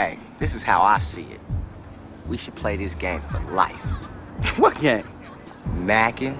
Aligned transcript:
Hey, 0.00 0.18
this 0.38 0.54
is 0.54 0.62
how 0.62 0.80
I 0.80 0.98
see 0.98 1.24
it. 1.24 1.40
We 2.26 2.38
should 2.38 2.56
play 2.56 2.74
this 2.78 2.94
game 2.94 3.20
for 3.30 3.38
life. 3.52 3.76
what 4.56 4.80
game? 4.80 5.06
Macking. 5.76 6.38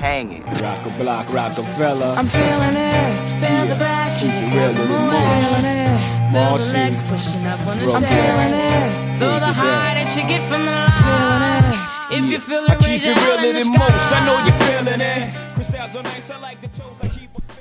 Hanging. 0.00 0.42
Rock 0.60 0.84
a 0.84 0.90
block, 0.98 1.32
Rockefeller. 1.32 2.16
I'm 2.18 2.26
feeling 2.26 2.74
it. 2.74 3.14
Feel 3.38 3.66
the 3.68 3.76
passion. 3.78 4.30
It's 4.30 4.50
feeling 4.50 4.74
it. 4.74 6.32
Feel 6.32 6.58
the 6.58 6.72
legs 6.72 7.02
pushing 7.04 7.46
up 7.46 7.60
on 7.60 7.78
the 7.78 7.92
I'm 7.94 8.02
feeling 8.02 8.54
it. 8.66 9.18
Feel 9.20 9.38
the 9.38 9.52
high 9.54 9.94
that 10.02 10.16
you 10.16 10.26
get 10.26 10.42
from 10.50 10.66
the 10.66 10.74
line. 10.74 11.86
If 12.10 12.28
you 12.28 12.40
feel 12.40 12.64
it, 12.64 12.70
I 12.70 12.74
keep 12.74 12.86
raise 12.86 13.04
it 13.04 13.06
your 13.06 13.14
hand 13.14 13.42
realer 13.42 13.48
in 13.50 13.54
the 13.54 13.70
than 13.70 13.78
most. 13.78 14.12
I 14.12 14.24
know 14.26 14.42
you're 14.42 14.60
feeling 14.66 15.00
it. 15.00 15.54
Crystals 15.54 15.94
are 15.94 16.02
nice. 16.02 16.28
I 16.28 16.40
like 16.40 16.60
the 16.60 16.68
toes. 16.68 16.95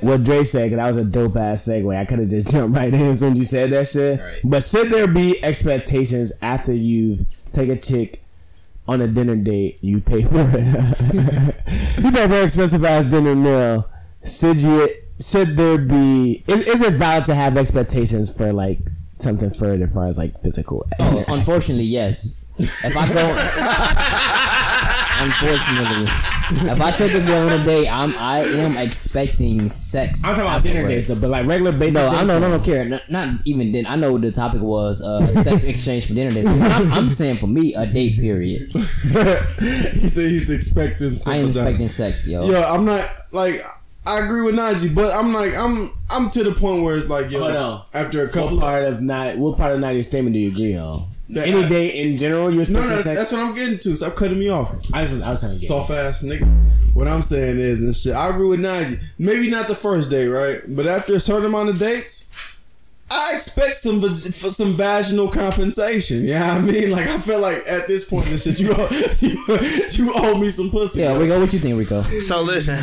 I 0.06 0.10
keep 0.12 0.20
What 0.20 0.24
Dre 0.24 0.44
said, 0.44 0.70
'cause 0.70 0.78
that 0.78 0.88
was 0.88 0.98
a 0.98 1.04
dope 1.04 1.36
ass 1.38 1.64
segue. 1.68 1.96
I 1.96 2.06
could 2.06 2.20
have 2.20 2.30
just 2.30 2.48
jumped 2.52 2.78
right 2.78 2.94
in 2.94 3.02
as 3.02 3.20
soon 3.20 3.34
as 3.34 3.40
you 3.40 3.46
said 3.46 3.72
that 3.72 3.88
shit. 3.88 4.20
But 4.44 4.64
should 4.64 4.90
there 4.92 5.08
be 5.08 5.44
expectations 5.44 6.32
after 6.42 6.74
you've 6.74 7.26
take 7.52 7.70
a 7.70 7.78
chick 7.78 8.22
on 8.88 9.02
a 9.02 9.08
dinner 9.08 9.36
date, 9.36 9.80
you 9.82 10.02
pay 10.02 10.22
for 10.24 10.34
it? 10.36 11.56
you 12.04 12.12
pay 12.12 12.28
for 12.28 12.34
an 12.36 12.46
expensive 12.46 12.84
ass 12.86 13.06
dinner 13.06 13.36
meal. 13.36 13.90
Should 14.26 14.60
you? 14.62 14.90
Should 15.20 15.56
there 15.56 15.78
be? 15.78 16.44
Is, 16.48 16.68
is 16.68 16.82
it 16.82 16.94
valid 16.94 17.26
to 17.26 17.36
have 17.36 17.58
expectations 17.58 18.30
for 18.30 18.52
like 18.52 18.80
something 19.18 19.50
further, 19.50 19.86
as 19.86 19.94
far 19.94 20.08
as 20.08 20.18
like 20.18 20.38
physical? 20.42 20.86
Oh, 21.00 21.24
unfortunately, 21.30 21.86
yes. 21.86 22.36
If 22.58 22.96
I 22.98 23.08
go, 23.14 23.22
unfortunately, 25.26 26.08
if 26.72 26.82
I 26.82 26.92
take 26.92 27.14
a 27.14 27.26
girl 27.26 27.50
on 27.50 27.60
a 27.60 27.64
date, 27.64 27.88
I'm 27.88 28.16
I 28.18 28.40
am 28.40 28.78
expecting 28.78 29.68
sex. 29.70 30.24
I'm 30.24 30.36
talking 30.36 30.42
about 30.50 30.64
dinner 30.64 30.82
afterwards. 30.82 31.08
dates, 31.08 31.20
but 31.20 31.30
like 31.30 31.46
regular 31.48 31.72
basic. 31.72 31.96
No, 31.96 32.08
I 32.08 32.18
dates, 32.18 32.28
don't, 32.30 32.44
I 32.44 32.48
no. 32.48 32.58
don't 32.58 32.66
care. 32.66 32.86
Not, 32.86 33.10
not 33.10 33.40
even 33.46 33.72
then. 33.72 33.86
I 33.88 33.96
know 33.96 34.18
the 34.18 34.32
topic 34.32 34.62
was 34.62 35.02
uh, 35.02 35.26
sex 35.26 35.64
exchange 35.74 36.08
for 36.08 36.14
dinner 36.14 36.32
dates. 36.32 36.48
I'm, 36.62 36.94
I'm 36.94 37.10
saying 37.10 37.38
for 37.38 37.48
me, 37.48 37.74
a 37.74 37.86
date 37.86 38.16
period. 38.16 38.72
he 38.72 40.08
said 40.08 40.32
he's 40.32 40.50
expecting. 40.50 41.18
Sex. 41.18 41.28
I 41.28 41.38
am 41.38 41.52
something. 41.52 41.74
expecting 41.74 41.88
sex, 41.90 42.28
yo. 42.28 42.50
Yo, 42.50 42.62
I'm 42.62 42.86
not 42.86 43.10
like 43.32 43.62
I 44.06 44.24
agree 44.24 44.44
with 44.44 44.56
Najee, 44.56 44.94
but 44.94 45.14
I'm 45.14 45.34
like 45.34 45.56
I'm 45.56 45.92
I'm 46.10 46.30
to 46.32 46.44
the 46.44 46.52
point 46.52 46.84
where 46.84 46.96
it's 46.96 47.10
like 47.10 47.32
yo, 47.32 47.40
Hold 47.40 47.56
on. 47.56 47.86
after 47.94 48.24
a 48.24 48.30
couple 48.30 48.58
What 48.58 48.62
part 48.62 48.84
of 48.84 49.02
not? 49.02 49.38
What 49.38 49.58
part 49.58 49.74
of 49.74 49.80
Nadia's 49.80 50.08
statement 50.08 50.36
do 50.36 50.40
you 50.40 50.52
agree 50.52 50.78
on? 50.78 51.08
That- 51.30 51.48
Any 51.48 51.68
day 51.68 51.88
in 52.04 52.18
general, 52.18 52.52
you're 52.54 52.70
No, 52.70 52.82
no, 52.86 52.88
sex. 53.02 53.04
that's 53.18 53.32
what 53.32 53.42
I'm 53.42 53.54
getting 53.56 53.80
to. 53.80 53.96
Stop 53.96 54.16
cutting 54.16 54.38
me 54.40 54.50
off. 54.50 54.72
I 54.94 55.02
was, 55.02 55.20
I 55.22 55.32
was 55.32 55.40
trying 55.40 55.54
to 55.54 55.60
get. 55.60 55.68
Soft 55.68 55.90
ass 55.92 56.22
nigga. 56.24 56.48
What 56.94 57.08
I'm 57.08 57.22
saying 57.24 57.58
is 57.60 57.82
and 57.82 57.96
shit. 57.96 58.14
I 58.16 58.30
agree 58.30 58.48
with 58.48 58.60
Najee. 58.62 59.00
Maybe 59.18 59.50
not 59.50 59.68
the 59.68 59.76
first 59.76 60.10
day, 60.10 60.28
right? 60.28 60.62
But 60.74 60.88
after 60.88 61.16
a 61.16 61.20
certain 61.20 61.46
amount 61.48 61.70
of 61.70 61.80
dates, 61.80 62.30
I 63.08 63.34
expect 63.36 63.76
some 63.76 64.02
for 64.02 64.50
some 64.50 64.74
vaginal 64.74 65.28
compensation. 65.30 66.24
Yeah, 66.26 66.54
I 66.54 66.60
mean, 66.60 66.90
like 66.90 67.08
I 67.08 67.20
feel 67.20 67.40
like 67.40 67.64
at 67.68 67.88
this 67.88 68.10
point 68.10 68.32
in 68.32 68.38
shit, 68.40 68.60
you 68.60 68.74
owe, 68.76 68.88
you, 69.20 69.38
you 69.92 70.14
owe 70.16 70.40
me 70.40 70.50
some 70.50 70.72
pussy. 70.72 71.02
Yeah, 71.02 71.16
Rico, 71.18 71.40
what 71.40 71.54
you 71.54 71.60
think, 71.60 71.78
Rico? 71.78 72.02
So 72.22 72.42
listen, 72.42 72.76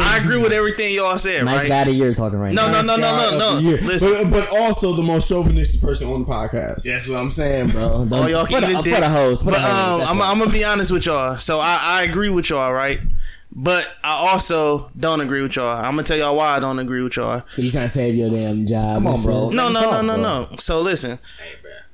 I 0.00 0.18
agree 0.22 0.38
with 0.38 0.52
everything 0.52 0.94
y'all 0.94 1.18
said, 1.18 1.44
Nice 1.44 1.60
right? 1.60 1.68
guy 1.68 1.80
of 1.82 1.86
the 1.88 1.92
year 1.92 2.14
talking 2.14 2.38
right 2.38 2.54
No, 2.54 2.66
now. 2.72 2.80
no, 2.80 2.96
no, 2.96 2.96
no, 2.96 3.30
no, 3.38 3.38
no. 3.38 3.58
Yeah, 3.58 3.76
Listen, 3.86 4.30
but, 4.30 4.48
but 4.48 4.58
also 4.60 4.94
the 4.94 5.02
most 5.02 5.28
chauvinistic 5.28 5.80
person 5.82 6.08
on 6.08 6.20
the 6.20 6.26
podcast. 6.26 6.82
That's 6.84 7.06
what 7.06 7.18
I'm 7.18 7.28
saying, 7.30 7.68
bro. 7.68 8.08
all 8.10 8.30
y'all 8.30 8.46
can 8.46 8.62
the, 8.62 8.70
eat 8.70 8.74
a 8.74 8.78
for 8.78 8.82
dick. 8.84 8.98
the 9.00 9.08
host, 9.10 9.44
for 9.44 9.50
But 9.50 9.58
the 9.58 9.62
host. 9.66 10.10
um, 10.10 10.22
I'm. 10.22 10.30
I'm 10.32 10.38
gonna 10.38 10.50
be 10.50 10.64
honest 10.64 10.90
with 10.90 11.04
y'all. 11.04 11.36
So 11.36 11.60
I, 11.60 11.78
I 11.82 12.02
agree 12.04 12.30
with 12.30 12.48
y'all, 12.48 12.72
right? 12.72 13.00
But 13.58 13.90
I 14.04 14.10
also 14.10 14.90
don't 15.00 15.22
agree 15.22 15.40
with 15.40 15.56
y'all. 15.56 15.74
I'm 15.74 15.92
gonna 15.92 16.02
tell 16.02 16.18
y'all 16.18 16.36
why 16.36 16.54
I 16.56 16.60
don't 16.60 16.78
agree 16.78 17.02
with 17.02 17.16
y'all. 17.16 17.42
You 17.56 17.70
trying 17.70 17.86
to 17.86 17.88
save 17.88 18.14
your 18.14 18.28
damn 18.28 18.66
job? 18.66 18.96
Come 18.96 19.06
on, 19.06 19.22
bro. 19.22 19.48
No, 19.48 19.70
no, 19.70 19.90
no, 19.90 20.02
no, 20.02 20.16
no. 20.16 20.48
So 20.58 20.82
listen, 20.82 21.18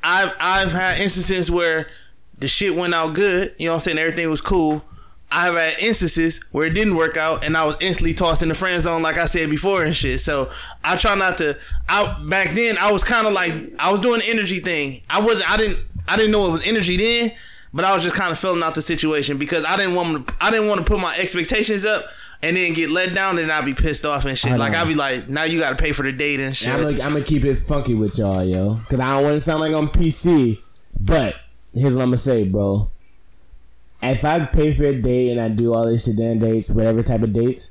I've 0.03 0.33
I've 0.41 0.73
had 0.73 0.99
instances 0.99 1.53
where 1.53 1.87
the 2.37 2.49
shit 2.49 2.75
went 2.75 2.95
out 2.95 3.15
good. 3.15 3.55
You 3.59 3.67
know 3.67 3.75
what 3.75 3.77
I'm 3.77 3.81
saying? 3.81 3.99
Everything 3.99 4.29
was 4.29 4.41
cool. 4.41 4.85
I've 5.31 5.55
had 5.55 5.79
instances 5.79 6.41
where 6.51 6.67
it 6.67 6.75
didn't 6.75 6.97
work 6.97 7.17
out, 7.17 7.47
and 7.47 7.57
I 7.57 7.65
was 7.65 7.77
instantly 7.81 8.13
tossed 8.13 8.43
in 8.43 8.49
the 8.49 8.55
friend 8.57 8.83
zone, 8.83 9.01
like 9.01 9.17
I 9.17 9.27
said 9.27 9.49
before, 9.49 9.85
and 9.85 9.95
shit. 9.95 10.21
So 10.21 10.51
I 10.83 10.97
try 10.97 11.15
not 11.15 11.39
to. 11.39 11.57
I 11.89 12.21
back 12.29 12.57
then 12.57 12.77
I 12.77 12.91
was 12.91 13.05
kind 13.05 13.25
of 13.25 13.33
like 13.33 13.55
I 13.79 13.93
was 13.93 14.01
doing 14.01 14.19
the 14.19 14.29
energy 14.29 14.59
thing. 14.59 15.03
I 15.09 15.21
was 15.21 15.41
I 15.47 15.57
didn't 15.59 15.79
I 16.09 16.17
didn't 16.17 16.33
know 16.33 16.49
it 16.49 16.51
was 16.51 16.67
energy 16.67 16.97
then, 16.97 17.33
but 17.73 17.85
I 17.85 17.95
was 17.95 18.03
just 18.03 18.17
kind 18.17 18.31
of 18.31 18.39
filling 18.39 18.63
out 18.63 18.75
the 18.75 18.83
situation 18.83 19.39
because 19.39 19.65
I 19.65 19.77
didn't 19.77 19.95
want 19.95 20.27
to. 20.27 20.35
I 20.41 20.51
didn't 20.51 20.69
want 20.69 20.81
to 20.81 20.85
put 20.85 21.01
my 21.01 21.15
expectations 21.17 21.85
up. 21.85 22.05
And 22.45 22.57
then 22.57 22.73
get 22.73 22.91
let 22.91 23.15
down, 23.15 23.39
and 23.39 23.53
I'd 23.53 23.65
be 23.65 23.73
pissed 23.73 24.05
off 24.05 24.25
and 24.25 24.37
shit. 24.37 24.59
Like. 24.59 24.75
I'd 24.75 24.89
be 24.89 24.97
like, 24.97 25.29
now 25.29 25.45
you 25.45 25.61
got 25.61 25.71
to 25.71 25.77
pay 25.77 25.93
for 25.93 26.03
the 26.03 26.11
date 26.11 26.41
and 26.41 26.57
shit. 26.57 26.71
I'm 26.71 26.83
gonna, 26.83 27.01
I'm 27.01 27.13
gonna 27.13 27.23
keep 27.25 27.45
it 27.45 27.55
funky 27.55 27.95
with 27.95 28.19
y'all, 28.19 28.43
yo, 28.43 28.79
because 28.79 28.99
I 28.99 29.15
don't 29.15 29.23
want 29.23 29.35
to 29.35 29.41
sound 29.41 29.61
like 29.61 29.73
I'm 29.73 29.87
PC. 29.87 30.59
But 30.99 31.37
here's 31.73 31.95
what 31.95 32.03
I'm 32.03 32.09
gonna 32.09 32.17
say, 32.17 32.43
bro. 32.43 32.91
If 34.03 34.25
I 34.25 34.45
pay 34.47 34.75
for 34.75 34.83
a 34.87 35.01
date 35.01 35.31
and 35.31 35.41
I 35.41 35.51
do 35.51 35.73
all 35.73 35.87
this 35.87 36.07
shit, 36.07 36.17
then 36.17 36.41
dates, 36.41 36.73
whatever 36.73 37.05
type 37.05 37.23
of 37.23 37.33
dates, 37.33 37.71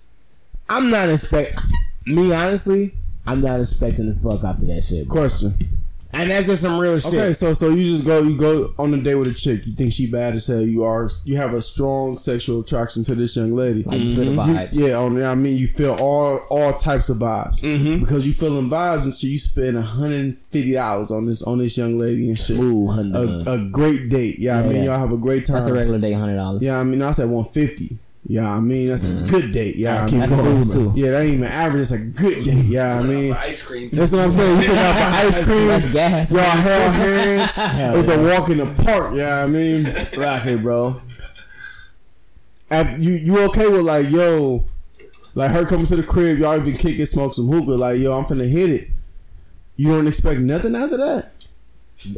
I'm 0.70 0.90
not 0.90 1.10
expect. 1.10 1.62
Me 2.06 2.34
honestly, 2.34 2.96
I'm 3.28 3.42
not 3.42 3.60
expecting 3.60 4.06
the 4.06 4.16
fuck 4.16 4.42
after 4.46 4.66
that 4.68 4.84
shit. 4.84 5.10
Question. 5.10 5.81
And 6.14 6.30
that's 6.30 6.48
just 6.48 6.62
some 6.62 6.80
real 6.80 7.00
shit. 7.00 7.14
Okay, 7.14 7.34
so 7.34 7.54
so 7.54 7.70
you 7.70 7.84
just 7.86 8.06
go 8.06 8.22
you 8.22 8.36
go 8.38 8.74
on 8.78 8.94
a 8.94 9.02
date 9.02 9.16
with 9.16 9.28
a 9.30 9.34
chick. 9.34 9.66
You 9.66 9.74
think 9.74 9.94
she 9.94 10.08
bad 10.08 10.36
as 10.36 10.48
hell. 10.48 10.62
You 10.62 10.84
are 10.84 11.10
you 11.26 11.38
have 11.38 11.54
a 11.54 11.62
strong 11.62 12.18
sexual 12.18 12.62
attraction 12.62 13.04
to 13.06 13.16
this 13.16 13.36
young 13.36 13.54
lady. 13.56 13.84
Like, 13.84 14.00
you 14.00 14.16
feel 14.16 14.36
the 14.36 14.70
You- 14.74 14.88
yeah, 14.88 14.96
on 14.98 15.22
I 15.24 15.36
mean 15.36 15.58
you 15.58 15.68
feel 15.68 15.96
all 16.00 16.38
all 16.50 16.74
types 16.74 17.10
of 17.10 17.18
vibes 17.18 17.62
Mm-hmm. 17.62 18.00
because 18.04 18.28
you 18.28 18.34
feeling 18.34 18.70
vibes 18.70 19.04
and 19.04 19.14
so 19.14 19.28
you 19.28 19.40
spend 19.40 19.78
hundred 19.78 20.20
and 20.20 20.38
fifty 20.50 20.74
dollars 20.74 21.12
on 21.12 21.26
this 21.26 21.42
on 21.44 21.58
this 21.60 21.78
young 21.78 21.98
lady 21.98 22.28
and 22.30 22.38
shit. 22.40 22.58
Ooh, 22.60 22.88
hundred. 22.88 23.48
A, 23.48 23.52
a 23.54 23.66
great 23.70 24.10
date. 24.10 24.38
Yeah, 24.40 24.60
I 24.60 24.68
mean 24.68 24.84
y'all 24.84 25.00
have 25.00 25.14
a 25.14 25.18
great 25.18 25.46
time. 25.46 25.56
That's 25.56 25.68
a 25.68 25.74
regular 25.74 26.00
day, 26.00 26.14
hundred 26.14 26.36
dollars. 26.36 26.62
Yeah, 26.64 26.80
I 26.80 26.84
mean 26.84 27.02
I 27.02 27.12
said 27.12 27.30
one 27.30 27.46
fifty. 27.46 27.98
Yeah, 28.32 28.50
I 28.50 28.62
mean 28.62 28.88
that's 28.88 29.04
a 29.04 29.14
good 29.28 29.52
date. 29.52 29.76
Yeah, 29.76 30.04
I 30.06 30.10
mean, 30.10 30.20
That's 30.22 30.34
cool 30.34 30.66
too. 30.66 30.94
yeah, 30.96 31.12
that 31.12 31.24
ain't 31.24 31.34
even 31.34 31.44
average. 31.44 31.82
It's 31.82 31.92
a 31.92 31.98
good 31.98 32.46
date. 32.46 32.64
Yeah, 32.64 32.98
I 32.98 33.04
mean 33.04 33.34
ice 33.34 33.62
cream. 33.62 33.90
that's 33.92 34.14
what 34.14 34.22
I'm 34.22 34.32
saying. 34.32 34.62
You 34.62 34.68
took 34.68 34.78
out 34.78 34.96
for 34.96 35.28
ice 35.28 35.46
cream. 35.46 35.68
That's 35.68 35.92
gas. 35.92 36.32
Y'all 36.32 36.42
held 36.42 36.94
hands. 36.94 37.56
Hell 37.58 37.94
It 37.94 37.98
was 37.98 38.08
yeah. 38.08 38.14
a 38.16 38.40
walk 38.40 38.50
in 38.50 38.60
the 38.60 38.84
park. 38.86 39.16
Yeah, 39.16 39.44
I 39.44 39.48
mean, 39.48 39.84
Rocket, 40.16 40.62
bro. 40.64 41.02
after 42.70 42.98
you 43.02 43.12
you 43.14 43.40
okay 43.50 43.68
with 43.68 43.82
like 43.82 44.10
yo, 44.10 44.64
like 45.36 45.52
her 45.52 45.66
coming 45.66 45.86
to 45.88 45.98
the 45.98 46.04
crib, 46.04 46.40
y'all 46.40 46.56
even 46.58 46.74
kick 46.74 47.00
it, 47.00 47.08
smoke 47.08 47.34
some 47.34 47.48
hookah. 47.50 47.72
Like 47.72 48.00
yo, 48.00 48.14
I'm 48.14 48.24
finna 48.24 48.50
hit 48.50 48.70
it. 48.70 48.88
You 49.76 49.90
don't 49.90 50.08
expect 50.08 50.40
nothing 50.40 50.74
after 50.76 50.96
that. 50.96 51.34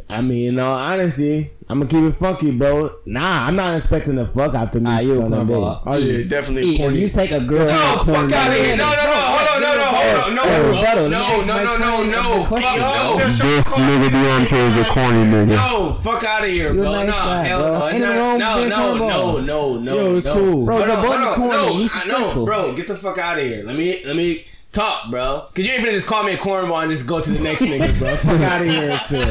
I 0.08 0.20
mean, 0.22 0.54
in 0.54 0.58
all 0.60 0.78
honesty, 0.78 1.50
I'm 1.68 1.78
gonna 1.80 1.90
keep 1.90 2.02
it 2.04 2.12
funky, 2.14 2.50
bro. 2.52 2.88
Nah, 3.06 3.46
I'm 3.46 3.56
not 3.56 3.74
expecting 3.74 4.14
the 4.14 4.24
fuck 4.24 4.54
after 4.54 4.80
me 4.80 4.90
Ah, 4.90 5.00
you 5.00 5.20
a 5.20 5.24
on 5.24 5.30
cornball. 5.30 5.82
Oh 5.84 5.96
yeah, 5.96 6.24
definitely. 6.26 6.70
E, 6.70 6.74
if 6.74 6.80
corny. 6.80 7.00
you 7.00 7.08
take 7.08 7.30
a 7.32 7.40
girl, 7.40 7.68
Oh, 7.70 8.02
fuck 8.04 8.32
out 8.32 8.48
of 8.50 8.54
here. 8.54 8.76
No, 8.76 8.88
no, 8.90 8.96
no. 8.96 9.12
Hold 9.12 9.48
on, 9.48 9.60
no, 9.60 9.76
no, 9.76 9.84
hold 9.84 10.24
on. 10.24 10.34
No, 10.34 10.42
Hey, 10.42 10.58
no, 10.62 10.68
rebuttal. 10.70 11.08
no, 11.10 11.18
Let 11.18 11.28
me 11.28 11.34
ask 11.34 11.46
no, 11.46 11.54
my 11.54 11.62
no, 11.64 11.76
no, 11.76 11.96
friend 11.96 12.12
no. 12.12 12.32
a 12.32 12.44
Fuck 12.44 12.48
question. 12.48 12.80
no. 12.80 13.16
this 13.18 13.64
nigga 13.74 14.08
DeAndre 14.08 14.68
is 14.68 14.76
a 14.76 14.84
corny 14.90 15.24
nigga. 15.24 15.46
No, 15.56 15.92
fuck 15.92 16.24
out 16.24 16.44
of 16.44 16.50
here, 16.50 16.72
You 16.72 16.80
a 16.80 16.84
bro. 16.84 16.92
nice 16.92 17.06
no, 17.06 17.12
guy, 17.12 17.42
hell 17.44 17.60
bro. 17.62 17.78
no. 17.78 17.88
Ain't 17.88 18.00
no, 18.00 18.06
nothing 18.06 18.18
wrong 18.20 18.38
no, 18.38 18.54
with 18.54 18.56
being 18.56 18.68
no, 18.70 18.76
cornball. 18.76 19.46
no, 19.46 19.76
no, 19.76 19.78
no. 19.80 19.94
Yo, 19.96 20.16
it's 20.16 20.26
no. 20.26 20.34
cool. 20.34 20.64
Bro, 20.64 20.76
Hold 20.76 20.88
the 20.88 20.94
on, 20.94 21.02
boy 21.02 21.08
hold 21.08 21.14
in 21.16 21.20
the 21.20 21.26
on. 21.28 21.34
corner, 21.34 21.54
No, 21.56 21.68
he's 21.76 21.92
I 21.92 21.98
know, 21.98 22.00
successful. 22.16 22.44
Bro, 22.46 22.72
get 22.74 22.86
the 22.86 22.96
fuck 22.96 23.18
out 23.18 23.38
of 23.38 23.44
here. 23.44 23.64
Let 23.64 23.76
me 23.76 24.02
let 24.04 24.16
me 24.16 24.44
talk, 24.74 25.10
bro. 25.10 25.46
Cause 25.54 25.64
you 25.64 25.72
ain't 25.72 25.82
finna 25.82 25.92
just 25.92 26.06
call 26.06 26.22
me 26.24 26.32
a 26.34 26.36
cornball 26.36 26.82
and 26.82 26.90
just 26.90 27.06
go 27.06 27.20
to 27.20 27.30
the 27.30 27.42
next 27.42 27.62
nigga, 27.62 27.98
bro. 27.98 28.14
Fuck 28.16 28.40
out 28.40 28.60
of 28.60 28.66
here 28.66 28.90
and 28.90 29.00
shit. 29.00 29.28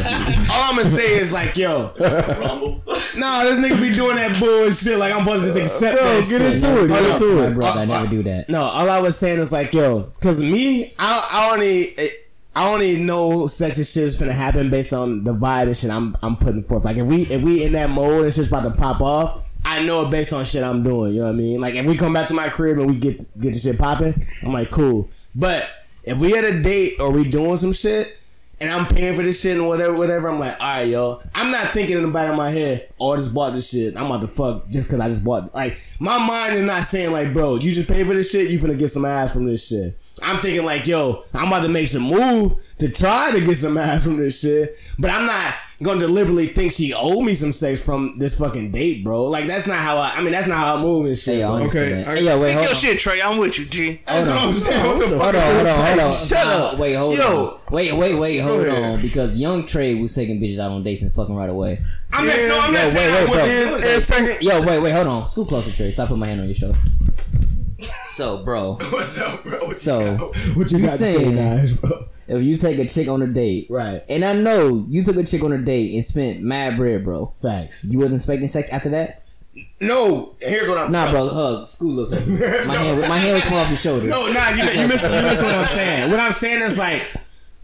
All 0.50 0.70
I'm 0.70 0.76
gonna 0.78 0.86
say 0.86 1.18
is 1.18 1.32
like, 1.32 1.56
yo, 1.58 1.92
Rumble. 2.00 2.82
nah, 3.18 3.44
this 3.44 3.60
nigga 3.60 3.80
be 3.82 3.94
doing 3.94 4.16
that 4.16 4.40
bullshit. 4.40 4.98
Like 4.98 5.14
I'm 5.14 5.20
supposed 5.26 5.46
to 5.46 5.54
just 5.54 5.74
accept 5.74 5.98
Bro, 5.98 6.08
that 6.08 6.16
get 6.22 6.26
shit. 6.30 6.54
into 6.54 6.68
it. 6.68 6.76
Hold 6.76 6.90
Get 6.90 7.06
on. 7.06 7.12
into 7.12 7.36
My 7.36 7.46
it. 7.48 7.54
brother, 7.56 7.80
I 7.82 7.86
never 7.86 8.08
do 8.08 8.24
that. 8.24 8.50
No, 8.50 8.62
all 8.64 8.90
I 8.90 9.00
was 9.00 9.18
saying 9.18 9.40
is 9.40 9.52
like, 9.52 9.74
yo, 9.74 10.10
cause 10.22 10.42
me, 10.42 10.94
I, 10.98 11.28
I 11.32 11.52
only, 11.54 11.96
I 12.56 12.72
only 12.72 12.98
know 12.98 13.48
sexy 13.48 13.84
shit 13.84 14.04
is 14.04 14.16
gonna 14.16 14.32
happen 14.34 14.70
based 14.70 14.94
on 14.94 15.24
the 15.24 15.34
vibe 15.34 15.64
and 15.68 15.76
shit 15.78 15.92
I'm, 15.92 16.16
I'm 16.24 16.36
putting 16.38 16.62
forth. 16.64 16.86
Like 16.86 16.98
if 16.98 17.06
we, 17.06 17.24
if 17.24 17.44
we 17.44 17.64
in 17.64 17.74
that 17.74 17.90
mode 17.90 18.24
and 18.26 18.34
shit's 18.34 18.48
about 18.48 18.64
to 18.64 18.72
pop 18.72 19.02
off, 19.02 19.43
I 19.66 19.82
know 19.84 20.06
it 20.06 20.12
based 20.12 20.34
on 20.34 20.46
shit 20.46 20.64
I'm 20.64 20.84
doing. 20.84 21.14
You 21.14 21.20
know 21.20 21.26
what 21.26 21.34
I 21.34 21.38
mean? 21.38 21.62
Like 21.62 21.76
if 21.76 21.86
we 21.86 21.96
come 21.96 22.14
back 22.14 22.28
to 22.28 22.34
my 22.34 22.50
crib 22.50 22.78
and 22.78 22.88
we 22.88 22.96
get 22.96 23.26
get 23.40 23.54
the 23.54 23.60
shit 23.60 23.78
popping, 23.78 24.26
I'm 24.44 24.54
like, 24.54 24.72
cool. 24.72 25.10
But 25.36 25.70
if 26.04 26.20
we 26.20 26.38
at 26.38 26.44
a 26.44 26.62
date 26.62 27.00
or 27.00 27.12
we 27.12 27.28
doing 27.28 27.58
some 27.58 27.74
shit. 27.74 28.18
And 28.62 28.72
I'm 28.72 28.88
paying 28.88 29.14
for 29.14 29.24
this 29.24 29.42
shit 29.42 29.58
and 29.58 29.68
whatever, 29.68 29.98
whatever. 29.98 30.30
I'm 30.30 30.40
like, 30.40 30.56
all 30.62 30.76
right, 30.76 30.88
yo. 30.88 31.20
I'm 31.36 31.52
not 31.52 31.74
thinking 31.74 31.98
in 31.98 32.04
the 32.04 32.10
back 32.10 32.30
of 32.30 32.38
my 32.38 32.50
head, 32.50 32.88
oh, 32.98 33.12
I 33.12 33.18
just 33.18 33.34
bought 33.34 33.52
this 33.52 33.72
shit. 33.72 33.98
I'm 33.98 34.06
about 34.06 34.22
to 34.22 34.28
fuck 34.28 34.70
just 34.70 34.88
because 34.88 35.02
I 35.02 35.10
just 35.10 35.22
bought. 35.22 35.54
Like, 35.54 35.76
my 36.00 36.18
mind 36.18 36.56
is 36.56 36.62
not 36.62 36.84
saying 36.84 37.12
like, 37.12 37.34
bro, 37.34 37.56
you 37.56 37.74
just 37.74 37.90
pay 37.90 38.06
for 38.06 38.14
this 38.14 38.32
shit. 38.32 38.52
You 38.52 38.60
finna 38.60 38.78
get 38.78 38.88
some 38.88 39.04
ass 39.04 39.34
from 39.34 39.46
this 39.46 39.68
shit. 39.68 40.00
I'm 40.22 40.40
thinking 40.42 40.64
like, 40.64 40.88
yo, 40.88 41.24
I'm 41.34 41.48
about 41.48 41.64
to 41.64 41.68
make 41.68 41.88
some 41.88 42.04
move 42.04 42.54
to 42.78 42.88
try 42.88 43.32
to 43.32 43.42
get 43.42 43.56
some 43.56 43.78
ass 43.78 44.04
from 44.04 44.18
this 44.18 44.40
shit, 44.40 44.76
but 44.98 45.10
I'm 45.12 45.26
not 45.26 45.56
gonna 45.84 46.00
deliberately 46.00 46.48
think 46.48 46.72
she 46.72 46.94
owe 46.94 47.22
me 47.22 47.34
some 47.34 47.52
sex 47.52 47.82
from 47.82 48.16
this 48.18 48.38
fucking 48.38 48.72
date, 48.72 49.04
bro. 49.04 49.26
Like 49.26 49.46
that's 49.48 49.68
not 49.68 49.78
how 49.78 49.98
I. 49.98 50.14
I 50.16 50.22
mean, 50.22 50.32
that's 50.32 50.48
not 50.48 50.58
how 50.58 50.76
I 50.78 50.82
move 50.82 51.06
and 51.06 51.18
shit. 51.18 51.36
Hey, 51.36 51.44
I 51.44 51.50
Okay, 51.64 51.90
that. 51.90 52.08
I- 52.08 52.16
Hey, 52.16 52.24
yo, 52.24 52.40
wait, 52.40 52.48
Pick 52.50 52.56
hold 52.58 52.64
your 52.68 52.76
on. 52.76 52.82
shit, 52.82 53.00
Trey. 53.00 53.22
I'm 53.22 53.38
with 53.38 53.60
you, 53.60 53.66
G. 53.66 54.02
That's 54.06 54.28
what 54.28 54.38
I'm 54.38 54.52
saying. 54.54 54.86
What 54.88 55.00
the 55.00 55.16
fuck? 55.18 55.22
Hold 55.22 55.36
on, 55.36 55.56
hold 55.56 55.68
on, 55.68 55.86
hold 55.86 56.00
on. 56.00 56.16
Shut 56.26 56.48
Nah, 56.48 56.54
up. 56.54 56.78
Wait, 56.80 56.94
hold 56.94 57.14
on. 57.14 57.20
Yo. 57.20 57.46
on. 57.48 57.60
Wait, 57.72 57.92
wait, 57.94 58.16
wait, 58.16 58.38
hold 58.40 58.66
ahead. 58.66 58.94
on. 58.96 59.02
Because 59.02 59.36
young 59.38 59.66
Trey 59.66 59.96
was 59.96 60.14
taking 60.14 60.40
bitches 60.40 60.60
out 60.60 60.72
on 60.72 60.84
dates 60.84 61.02
and 61.02 61.14
fucking 61.14 61.36
right 61.36 61.50
away. 61.50 61.80
I'm 62.12 62.28
not, 62.28 62.36
no, 62.36 62.60
I'm 62.60 62.74
not 62.74 62.84
Yo, 62.84 62.90
saying 62.90 63.12
wait, 63.14 63.20
I 63.20 63.24
wait, 63.26 63.30
wasn't 63.30 63.46
bro. 63.46 63.46
doing 63.46 63.74
And, 63.74 63.84
that. 63.84 63.94
and 63.96 64.02
second, 64.04 64.42
Yo, 64.44 64.62
wait, 64.66 64.80
wait, 64.80 64.92
hold 64.92 65.08
on. 65.08 65.26
Scoot 65.28 65.48
closer, 65.48 65.72
Trey. 65.72 65.90
Stop 65.92 66.10
putting 66.10 66.20
my 66.20 66.28
hand 66.28 66.42
on 66.42 66.46
your 66.48 66.54
shoulder. 66.54 66.78
So, 68.16 68.44
bro, 68.44 68.74
What's 68.92 69.18
up, 69.18 69.44
bro? 69.44 69.60
What 69.66 69.76
So, 69.76 70.00
you 70.12 70.18
got, 70.18 70.36
what 70.56 70.72
you 70.72 70.78
you 70.78 70.86
got 70.86 70.92
to 70.92 70.98
say, 70.98 71.16
saying- 71.16 71.36
Naj, 71.36 71.82
bro? 71.82 72.06
if 72.28 72.44
you 72.44 72.56
take 72.58 72.78
a 72.80 72.86
chick 72.88 73.08
on 73.08 73.22
a 73.24 73.28
date, 73.28 73.68
Right. 73.70 74.04
and 74.08 74.24
I 74.24 74.34
know 74.34 74.86
you 74.88 75.04
took 75.04 75.16
a 75.18 75.24
chick 75.24 75.42
on 75.44 75.52
a 75.52 75.58
date 75.58 75.94
and 75.96 76.06
spent 76.06 76.42
mad 76.42 76.78
bread, 76.78 77.04
bro. 77.04 77.34
Facts. 77.42 77.86
You 77.90 77.98
wasn't 78.00 78.16
expecting 78.16 78.48
sex 78.48 78.70
after 78.70 78.90
that? 78.90 79.24
No, 79.82 80.36
here's 80.42 80.70
what 80.70 80.78
I'm. 80.78 80.92
Nah, 80.92 81.12
bro. 81.12 81.28
Hug. 81.28 81.66
Scoot 81.68 81.96
look. 82.12 82.14
up. 82.14 82.28
My 82.68 82.76
hand, 82.76 83.02
my 83.02 83.18
hand 83.20 83.34
was 83.34 83.44
coming 83.44 83.60
off 83.60 83.68
your 83.70 83.78
shoulder. 83.78 84.08
No, 84.08 84.32
nah, 84.32 84.50
you, 84.50 84.64
you 84.64 84.88
miss 84.88 85.04
you 85.04 85.10
miss 85.22 85.42
what 85.44 85.54
I'm 85.54 85.68
saying. 85.68 86.10
What 86.12 86.20
I'm 86.20 86.34
saying 86.34 86.62
is 86.64 86.78
like 86.78 87.12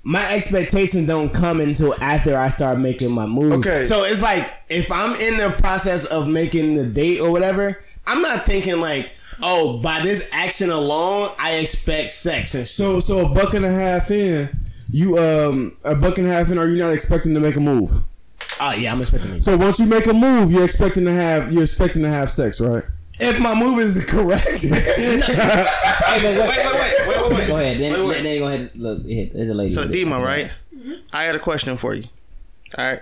my 0.03 0.23
expectations 0.31 1.07
don't 1.07 1.33
come 1.33 1.59
until 1.61 1.95
after 2.01 2.37
I 2.37 2.49
start 2.49 2.77
making 2.79 3.11
my 3.11 3.25
move. 3.25 3.53
Okay. 3.53 3.85
So 3.85 4.03
it's 4.03 4.21
like 4.21 4.51
if 4.69 4.91
I'm 4.91 5.15
in 5.19 5.37
the 5.37 5.49
process 5.57 6.05
of 6.05 6.27
making 6.27 6.75
the 6.75 6.85
date 6.85 7.19
or 7.21 7.31
whatever, 7.31 7.79
I'm 8.05 8.21
not 8.21 8.45
thinking 8.45 8.79
like, 8.79 9.11
oh, 9.41 9.77
by 9.79 10.01
this 10.01 10.27
action 10.31 10.69
alone, 10.69 11.31
I 11.37 11.55
expect 11.55 12.11
sex 12.11 12.55
and 12.55 12.65
so 12.67 12.99
so 12.99 13.25
a 13.25 13.29
buck 13.29 13.53
and 13.53 13.65
a 13.65 13.71
half 13.71 14.11
in, 14.11 14.49
you 14.91 15.17
um 15.17 15.77
a 15.83 15.95
buck 15.95 16.17
and 16.17 16.27
a 16.27 16.31
half 16.31 16.51
in, 16.51 16.57
are 16.57 16.67
you 16.67 16.77
not 16.77 16.93
expecting 16.93 17.33
to 17.33 17.39
make 17.39 17.55
a 17.55 17.59
move? 17.59 17.91
Oh 18.61 18.73
yeah, 18.73 18.91
I'm 18.91 18.99
expecting 19.01 19.33
it. 19.33 19.43
So 19.43 19.55
once 19.57 19.79
you 19.79 19.85
make 19.85 20.07
a 20.07 20.13
move, 20.13 20.51
you're 20.51 20.65
expecting 20.65 21.05
to 21.05 21.13
have 21.13 21.51
you're 21.51 21.63
expecting 21.63 22.01
to 22.03 22.09
have 22.09 22.29
sex, 22.29 22.59
right? 22.59 22.83
If 23.21 23.39
my 23.39 23.53
move 23.53 23.79
is 23.79 24.03
correct, 24.05 24.61
Hey, 24.63 26.21
wait, 26.23 26.39
Wait, 26.39 26.47
wait, 26.47 26.47
wait, 26.47 27.07
wait, 27.07 27.07
wait, 27.07 27.33
wait. 27.37 27.47
Go 27.47 27.57
ahead. 27.57 27.77
Then, 27.77 27.93
Wait, 27.93 28.05
wait. 28.07 28.23
then 28.23 28.33
you 28.33 28.39
go 28.39 28.47
ahead. 28.47 28.71
Look, 28.75 29.03
hit, 29.05 29.33
hit 29.33 29.47
the 29.47 29.53
lady. 29.53 29.73
So 29.73 29.81
with 29.81 29.93
it. 29.93 30.05
Dima, 30.07 30.23
right? 30.23 30.49
I 31.11 31.23
had 31.23 31.35
a 31.35 31.39
question 31.39 31.75
for 31.75 31.93
you. 31.93 32.05
All 32.77 32.85
right. 32.91 33.01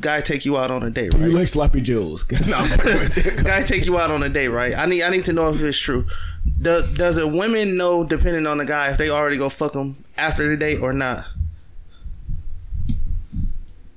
Guy 0.00 0.20
take 0.20 0.44
you 0.44 0.56
out 0.56 0.70
on 0.70 0.82
a 0.84 0.90
date, 0.90 1.12
right? 1.14 1.24
you 1.24 1.30
like 1.36 1.48
sloppy 1.48 1.80
joes. 1.80 2.24
no, 2.48 2.64
Guy 3.42 3.62
take 3.62 3.84
you 3.84 3.98
out 3.98 4.10
on 4.12 4.22
a 4.22 4.28
date, 4.28 4.48
right? 4.48 4.76
I 4.76 4.86
need 4.86 5.02
I 5.02 5.10
need 5.10 5.24
to 5.24 5.32
know 5.32 5.48
if 5.52 5.60
it's 5.60 5.78
true. 5.78 6.06
Does 6.62 6.92
does 6.94 7.16
a 7.18 7.26
women 7.26 7.76
know, 7.76 8.04
depending 8.04 8.46
on 8.46 8.58
the 8.58 8.64
guy, 8.64 8.90
if 8.90 8.98
they 8.98 9.10
already 9.10 9.36
go 9.38 9.48
fuck 9.48 9.74
him 9.74 10.04
after 10.16 10.48
the 10.48 10.56
date 10.56 10.80
or 10.80 10.92
not? 10.92 11.24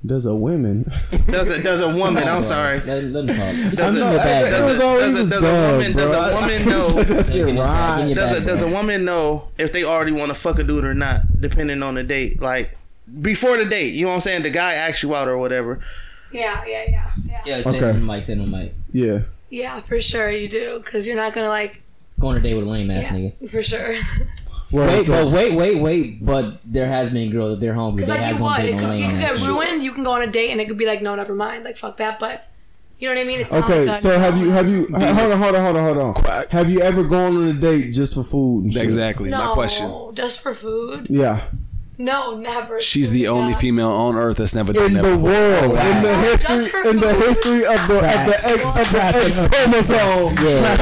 Does 0.04 0.26
a 0.26 0.34
woman? 0.34 0.90
Does 1.26 1.48
a 1.48 1.62
does 1.62 1.80
a 1.80 1.86
woman? 1.96 2.24
I'm 2.24 2.38
Bro, 2.38 2.42
sorry. 2.42 2.80
Let, 2.80 3.04
let 3.04 3.22
him 3.28 3.36
talk. 3.36 3.70
Does 3.70 3.78
Give 3.78 3.86
a- 3.86 3.92
me 3.92 3.98
your 4.00 4.16
bag, 4.16 4.50
that 4.50 4.64
was 4.64 4.80
always 4.80 5.14
does 5.14 5.26
a- 5.28 5.30
does 5.30 5.42
a 5.42 5.46
dumb, 5.46 5.72
woman- 5.76 5.92
does 5.92 6.32
a 6.32 6.40
woman 6.40 6.68
know- 6.68 7.02
that 7.04 7.26
shit 7.26 7.34
Give 7.34 7.46
me 7.46 7.52
your 7.52 7.62
bag, 7.64 8.08
give 8.08 8.16
me 8.18 8.22
right. 8.24 8.32
your 8.32 8.40
Does 8.40 8.42
a 8.42 8.44
does 8.44 8.62
a 8.62 8.74
woman 8.74 9.04
know 9.04 9.48
if 9.58 9.70
they 9.72 9.84
already 9.84 10.10
want 10.10 10.30
to 10.30 10.34
fuck 10.34 10.58
a 10.58 10.64
dude 10.64 10.84
or 10.84 10.94
not, 10.94 11.20
depending 11.40 11.84
on 11.84 11.94
the 11.94 12.02
date? 12.02 12.40
Like 12.42 12.76
before 13.20 13.56
the 13.56 13.64
date, 13.64 13.94
you 13.94 14.02
know 14.02 14.08
what 14.08 14.14
I'm 14.16 14.20
saying? 14.20 14.42
The 14.42 14.50
guy 14.50 14.74
asks 14.74 15.02
you 15.02 15.14
out 15.14 15.28
or 15.28 15.36
whatever. 15.38 15.80
Yeah, 16.32 16.64
yeah, 16.66 16.84
yeah, 16.88 17.12
yeah. 17.26 17.40
Yeah, 17.44 17.60
sit 17.60 17.76
Okay. 17.76 17.88
on 17.90 17.94
the 18.06 18.12
mic, 18.12 18.22
sit 18.22 18.38
on 18.38 18.50
the. 18.50 18.70
Yeah. 18.92 19.20
Yeah, 19.50 19.80
for 19.80 20.00
sure 20.00 20.30
you 20.30 20.48
do, 20.48 20.80
because 20.82 21.06
you're 21.06 21.16
not 21.16 21.32
gonna 21.34 21.48
like. 21.48 21.82
Go 22.18 22.28
on 22.28 22.36
a 22.36 22.40
date 22.40 22.54
with 22.54 22.64
a 22.64 22.68
lame 22.70 22.90
ass 22.90 23.10
Yeah, 23.10 23.16
nigga. 23.18 23.50
for 23.50 23.62
sure. 23.62 23.94
Well, 24.70 24.86
Wait, 24.86 25.04
so- 25.04 25.24
but 25.26 25.32
wait, 25.34 25.52
wait, 25.52 25.76
wait. 25.82 26.24
But 26.24 26.60
there 26.64 26.86
has 26.86 27.10
been 27.10 27.30
girls 27.30 27.52
if 27.54 27.60
they're 27.60 27.74
hungry. 27.74 28.04
Because 28.04 28.08
They 28.08 28.14
like 28.20 28.26
has 28.26 28.36
you 28.38 28.42
one 28.42 28.60
it 28.62 28.78
could, 28.78 28.88
lame 28.88 29.02
you 29.04 29.10
could 29.10 29.18
get 29.18 29.38
shit. 29.38 29.46
ruined. 29.48 29.82
You 29.82 29.92
can 29.92 30.02
go 30.02 30.12
on 30.12 30.22
a 30.22 30.26
date 30.26 30.50
and 30.50 30.62
it 30.62 30.66
could 30.66 30.78
be 30.78 30.86
like, 30.86 31.02
no, 31.02 31.14
never 31.14 31.34
mind, 31.34 31.64
like 31.64 31.76
fuck 31.76 31.98
that. 31.98 32.18
But 32.18 32.48
you 32.98 33.06
know 33.06 33.14
what 33.14 33.20
I 33.20 33.24
mean? 33.24 33.40
It's 33.40 33.52
Okay, 33.52 33.84
like 33.84 33.98
a- 33.98 34.00
so 34.00 34.18
have 34.18 34.38
you 34.38 34.48
have 34.48 34.66
you 34.70 34.86
hold 34.94 35.02
on 35.04 35.38
hold 35.38 35.54
on 35.56 35.60
hold 35.62 35.76
on 35.76 35.94
hold 36.14 36.26
on 36.26 36.46
have 36.48 36.70
you 36.70 36.80
ever 36.80 37.02
gone 37.04 37.36
on 37.36 37.48
a 37.48 37.52
date 37.52 37.90
just 37.92 38.14
for 38.14 38.22
food? 38.22 38.64
And 38.64 38.72
shit? 38.72 38.82
Exactly. 38.84 39.28
No, 39.28 39.48
My 39.48 39.52
question. 39.52 39.90
just 40.14 40.40
for 40.40 40.54
food? 40.54 41.06
Yeah. 41.10 41.48
No, 41.98 42.36
never. 42.38 42.80
She's 42.80 43.12
the 43.12 43.28
only 43.28 43.52
female 43.54 43.90
on 43.90 44.16
earth 44.16 44.38
that's 44.38 44.54
never 44.54 44.72
done 44.72 44.86
In 44.86 44.92
that 44.94 45.02
the 45.02 45.08
before. 45.10 45.22
world, 45.30 45.62
in 45.72 46.02
the 46.02 46.08
Just 46.08 46.48
history, 46.48 46.90
in 46.90 46.96
the 46.98 47.14
food. 47.14 47.26
history 47.28 47.66
of 47.66 47.86
the 47.86 47.96
of 47.96 48.26
the 48.26 48.34
X 48.34 48.76
of 48.78 48.92
the 48.92 49.02
X 49.04 49.38
chromosome. 49.48 50.46
Yeah. 50.46 50.76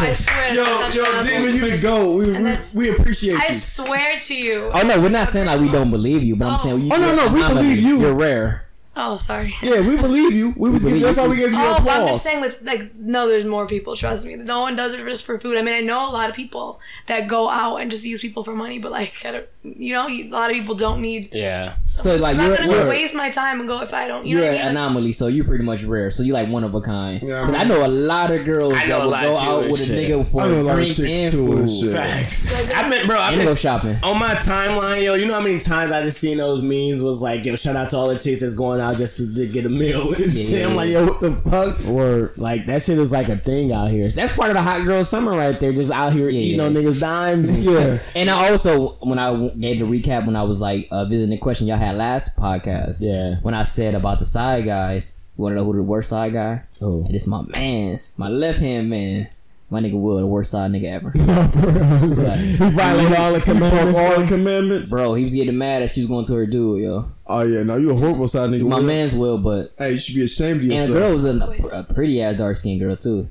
I 0.00 0.12
swear. 0.12 0.54
Yo, 0.54 0.64
that's 0.64 0.94
yo, 0.94 1.02
not 1.02 1.24
Demon, 1.24 1.54
you 1.54 1.60
the 1.60 1.70
person. 1.72 1.80
go. 1.80 2.12
We 2.12 2.24
And 2.26 2.36
we, 2.36 2.42
that's- 2.44 2.74
we 2.74 2.90
appreciate 2.90 3.40
I 3.40 3.48
you. 3.48 3.54
swear 3.58 4.20
to 4.20 4.34
you. 4.36 4.70
Oh 4.72 4.82
no, 4.82 5.00
we're 5.00 5.08
not 5.08 5.28
saying 5.28 5.46
like 5.46 5.60
we 5.60 5.70
don't 5.70 5.90
believe 5.90 6.22
you, 6.22 6.36
but 6.36 6.46
I'm 6.48 6.58
saying 6.58 6.80
you. 6.82 6.90
Oh, 6.92 6.98
no, 6.98 7.14
no, 7.16 7.28
we 7.32 7.42
I'm 7.42 7.54
believe 7.54 7.80
you. 7.80 7.98
You're 8.00 8.14
rare. 8.14 8.67
Oh, 9.00 9.16
sorry. 9.16 9.54
Yeah, 9.62 9.80
we 9.80 9.96
believe 9.96 10.32
you. 10.34 10.52
We 10.56 10.70
was 10.70 10.82
believe 10.82 11.02
that's 11.02 11.16
you. 11.16 11.22
why 11.22 11.28
we 11.28 11.36
gave 11.36 11.52
you 11.52 11.56
Oh, 11.58 11.80
but 11.84 12.00
I'm 12.00 12.08
just 12.08 12.24
saying 12.24 12.40
with 12.40 12.60
like 12.62 12.94
no, 12.96 13.28
there's 13.28 13.44
more 13.44 13.66
people. 13.66 13.94
Trust 13.94 14.26
me, 14.26 14.34
no 14.34 14.60
one 14.62 14.74
does 14.74 14.92
it 14.92 14.98
just 15.04 15.24
for 15.24 15.38
food. 15.38 15.56
I 15.56 15.62
mean, 15.62 15.74
I 15.74 15.80
know 15.80 16.00
a 16.08 16.10
lot 16.10 16.28
of 16.28 16.34
people 16.34 16.80
that 17.06 17.28
go 17.28 17.48
out 17.48 17.76
and 17.76 17.90
just 17.92 18.04
use 18.04 18.20
people 18.20 18.42
for 18.42 18.54
money, 18.54 18.80
but 18.80 18.90
like, 18.90 19.14
you 19.62 19.92
know, 19.94 20.08
a 20.08 20.28
lot 20.30 20.50
of 20.50 20.54
people 20.56 20.74
don't 20.74 21.00
need. 21.00 21.30
yeah. 21.32 21.76
So 21.98 22.16
like 22.16 22.36
I'm 22.36 22.42
you're, 22.42 22.50
not 22.50 22.58
gonna 22.60 22.72
you're, 22.72 22.88
waste 22.88 23.14
my 23.14 23.30
time 23.30 23.60
and 23.60 23.68
go 23.68 23.80
if 23.80 23.92
I 23.92 24.06
don't. 24.08 24.24
You 24.26 24.38
you're 24.38 24.46
know 24.46 24.50
an 24.50 24.54
what 24.54 24.60
I 24.60 24.64
mean? 24.68 24.74
Like, 24.74 24.84
anomaly, 24.86 25.12
so 25.12 25.26
you're 25.26 25.44
pretty 25.44 25.64
much 25.64 25.84
rare. 25.84 26.10
So 26.10 26.22
you're 26.22 26.34
like 26.34 26.48
one 26.48 26.64
of 26.64 26.74
a 26.74 26.80
kind. 26.80 27.22
Yeah, 27.26 27.42
I, 27.42 27.58
mean- 27.58 27.68
know 27.68 27.84
a 27.84 27.88
lot 27.88 28.30
of 28.30 28.44
girls 28.44 28.74
that 28.74 29.02
will 29.04 29.10
go 29.10 29.36
out 29.36 29.62
and 29.62 29.72
with 29.72 29.80
a 29.80 29.84
shit. 29.84 30.08
nigga 30.10 30.26
for 30.30 30.42
I 30.42 30.48
know 30.48 30.60
a 30.60 30.62
lot 30.62 30.78
of 30.78 30.84
chicks 30.86 30.98
and 31.00 31.30
too 31.30 31.46
food. 31.46 31.70
shit. 31.70 31.92
Facts. 31.92 32.52
I've 32.72 32.90
been, 32.90 33.06
bro. 33.06 33.18
I've 33.18 33.32
And 33.34 33.38
been 33.40 33.46
go 33.46 33.54
shopping. 33.54 33.96
on 34.02 34.18
my 34.18 34.34
timeline, 34.36 35.02
yo. 35.02 35.14
You 35.14 35.26
know 35.26 35.34
how 35.34 35.40
many 35.40 35.58
times 35.60 35.92
I 35.92 36.02
just 36.02 36.18
seen 36.20 36.38
those 36.38 36.62
memes 36.62 37.02
was 37.02 37.20
like, 37.22 37.44
yo, 37.44 37.56
shout 37.56 37.76
out 37.76 37.90
to 37.90 37.96
all 37.96 38.08
the 38.08 38.18
chicks 38.18 38.40
that's 38.40 38.54
going 38.54 38.80
out 38.80 38.96
just 38.96 39.16
to, 39.18 39.34
to 39.34 39.46
get 39.48 39.66
a 39.66 39.68
meal 39.68 40.12
and 40.14 40.32
shit. 40.32 40.64
I'm 40.66 40.74
like, 40.76 40.90
yo, 40.90 41.06
what 41.06 41.20
the 41.20 41.32
fuck? 41.32 41.78
Word. 41.84 42.34
Like 42.36 42.66
that 42.66 42.82
shit 42.82 42.98
is 42.98 43.12
like 43.12 43.28
a 43.28 43.36
thing 43.36 43.72
out 43.72 43.90
here. 43.90 44.08
That's 44.08 44.34
part 44.34 44.50
of 44.50 44.54
the 44.54 44.62
hot 44.62 44.84
girl 44.84 45.02
summer 45.04 45.32
right 45.32 45.58
there. 45.58 45.72
Just 45.72 45.90
out 45.90 46.12
here 46.12 46.28
eating 46.28 46.58
yeah. 46.60 46.66
on 46.66 46.74
niggas' 46.74 47.00
dimes 47.00 47.48
and 47.50 47.64
Yeah. 47.64 47.72
shit. 47.72 48.02
And 48.14 48.30
I 48.30 48.50
also, 48.50 48.94
when 49.00 49.18
I 49.18 49.48
gave 49.58 49.78
the 49.78 49.84
recap, 49.84 50.26
when 50.26 50.36
I 50.36 50.42
was 50.42 50.60
like 50.60 50.88
uh, 50.90 51.04
visiting 51.04 51.30
the 51.30 51.38
question 51.38 51.66
y'all 51.66 51.76
had 51.76 51.87
last 51.92 52.36
podcast, 52.36 52.98
Yeah. 53.00 53.36
when 53.42 53.54
I 53.54 53.62
said 53.64 53.94
about 53.94 54.18
the 54.18 54.24
side 54.26 54.64
guys, 54.64 55.14
you 55.36 55.42
want 55.44 55.52
to 55.52 55.56
know 55.56 55.64
who 55.64 55.74
the 55.76 55.82
worst 55.82 56.08
side 56.10 56.32
guy? 56.32 56.62
Who? 56.80 57.04
And 57.04 57.14
it's 57.14 57.26
my 57.26 57.42
man's, 57.42 58.12
my 58.16 58.28
left 58.28 58.58
hand 58.58 58.90
man. 58.90 59.28
My 59.70 59.80
nigga 59.80 60.00
Will, 60.00 60.16
the 60.16 60.26
worst 60.26 60.50
side 60.52 60.70
nigga 60.72 60.84
ever. 60.84 61.10
He 61.14 62.70
violated 62.70 63.12
all 63.18 63.32
the 63.34 63.40
commandments. 63.42 63.98
All 63.98 64.20
the 64.20 64.26
commandments. 64.26 64.90
Bro, 64.90 65.14
he 65.14 65.24
was 65.24 65.34
getting 65.34 65.58
mad 65.58 65.82
that 65.82 65.90
she 65.90 66.00
was 66.00 66.08
going 66.08 66.24
to 66.26 66.34
her 66.36 66.46
dude, 66.46 66.82
yo. 66.82 67.10
Oh 67.26 67.42
yeah, 67.42 67.62
now 67.64 67.76
you 67.76 67.90
a 67.90 67.94
horrible 67.94 68.28
side 68.28 68.48
nigga. 68.50 68.66
My 68.66 68.76
Will. 68.76 68.82
man's 68.84 69.14
Will, 69.14 69.36
but 69.36 69.72
Hey, 69.76 69.92
you 69.92 69.98
should 69.98 70.14
be 70.14 70.24
ashamed 70.24 70.60
of 70.64 70.70
and 70.70 70.72
yourself. 70.72 70.88
the 70.88 70.98
girl 70.98 71.12
was 71.12 71.24
a, 71.26 71.76
a 71.80 71.84
pretty 71.84 72.22
ass 72.22 72.36
dark 72.36 72.56
skinned 72.56 72.80
girl 72.80 72.96
too. 72.96 73.28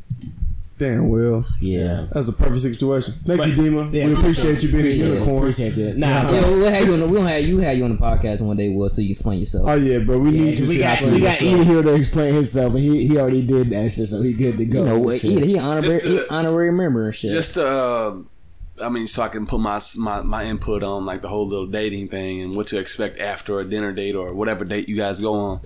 Damn, 0.78 1.10
Will. 1.10 1.44
Yeah. 1.60 2.06
That's 2.12 2.28
a 2.28 2.34
perfect 2.34 2.62
situation. 2.62 3.16
Thank 3.26 3.40
But- 3.40 3.48
you, 3.50 3.56
Dima. 3.56 3.92
yeah, 3.92 4.06
we 4.06 4.14
appreciate 4.14 4.62
you 4.62 4.70
being 4.72 4.86
a 4.86 4.88
appreciate 4.90 5.08
it. 5.08 5.14
unicorn. 5.16 5.38
Appreciate 5.40 5.78
it. 5.80 5.98
Nah, 5.98 6.08
Yeah, 6.08 6.28
bro. 6.42 6.52
we'll 6.52 6.70
have 6.70 6.86
you 6.86 6.94
on 6.94 7.00
the, 7.00 7.08
we'll 7.08 7.24
have 7.24 7.42
you 7.44 7.58
have 7.60 7.78
you 7.78 7.84
on 7.86 7.92
the 7.96 7.98
podcast 7.98 8.42
one 8.44 8.58
day, 8.58 8.70
Will, 8.70 8.88
so 8.88 9.02
you 9.02 9.08
can 9.08 9.12
explain 9.14 9.40
yourself. 9.40 9.68
Oh 9.68 9.74
yeah, 9.76 9.98
bro. 10.00 10.20
We 10.20 10.30
need 10.30 10.60
you 10.60 10.68
we 10.68 10.76
to 10.76 10.82
got 10.84 10.94
explain 10.94 11.14
we 11.16 11.20
got 11.22 11.42
yourself. 11.42 11.66
Here 11.68 11.82
to 11.82 11.94
explain 11.96 12.34
himself, 12.36 12.74
and 12.76 12.84
he 12.84 13.08
he 13.08 13.18
already 13.18 13.42
did 13.46 13.72
that 13.72 13.92
shit, 13.92 14.08
so 14.08 14.22
he 14.22 14.34
good 14.34 14.58
to 14.60 14.66
go. 14.66 14.80
you 14.80 14.86
know, 14.86 15.10
and 15.10 15.12
he, 15.14 15.18
shit. 15.18 15.44
he 15.46 15.58
honorary, 15.58 16.00
to- 16.02 16.08
he 16.10 16.28
honorary 16.30 16.72
member 16.72 17.06
and 17.06 17.16
shit. 17.16 17.32
Just 17.32 17.58
uh, 17.58 18.14
I 18.80 18.90
mean, 18.90 19.08
so 19.08 19.24
I 19.24 19.30
can 19.30 19.48
put 19.48 19.60
my, 19.60 19.80
my 19.98 20.22
my 20.22 20.44
input 20.46 20.84
on 20.84 21.08
like 21.08 21.24
the 21.24 21.28
whole 21.28 21.48
little 21.48 21.66
dating 21.66 22.10
thing 22.10 22.42
and 22.44 22.54
what 22.56 22.68
to 22.68 22.78
expect 22.78 23.20
after 23.20 23.60
a 23.60 23.68
dinner 23.68 23.92
date 23.94 24.14
or 24.14 24.32
whatever 24.36 24.64
date 24.64 24.88
you 24.88 24.96
guys 24.96 25.20
go 25.22 25.34
on. 25.34 25.62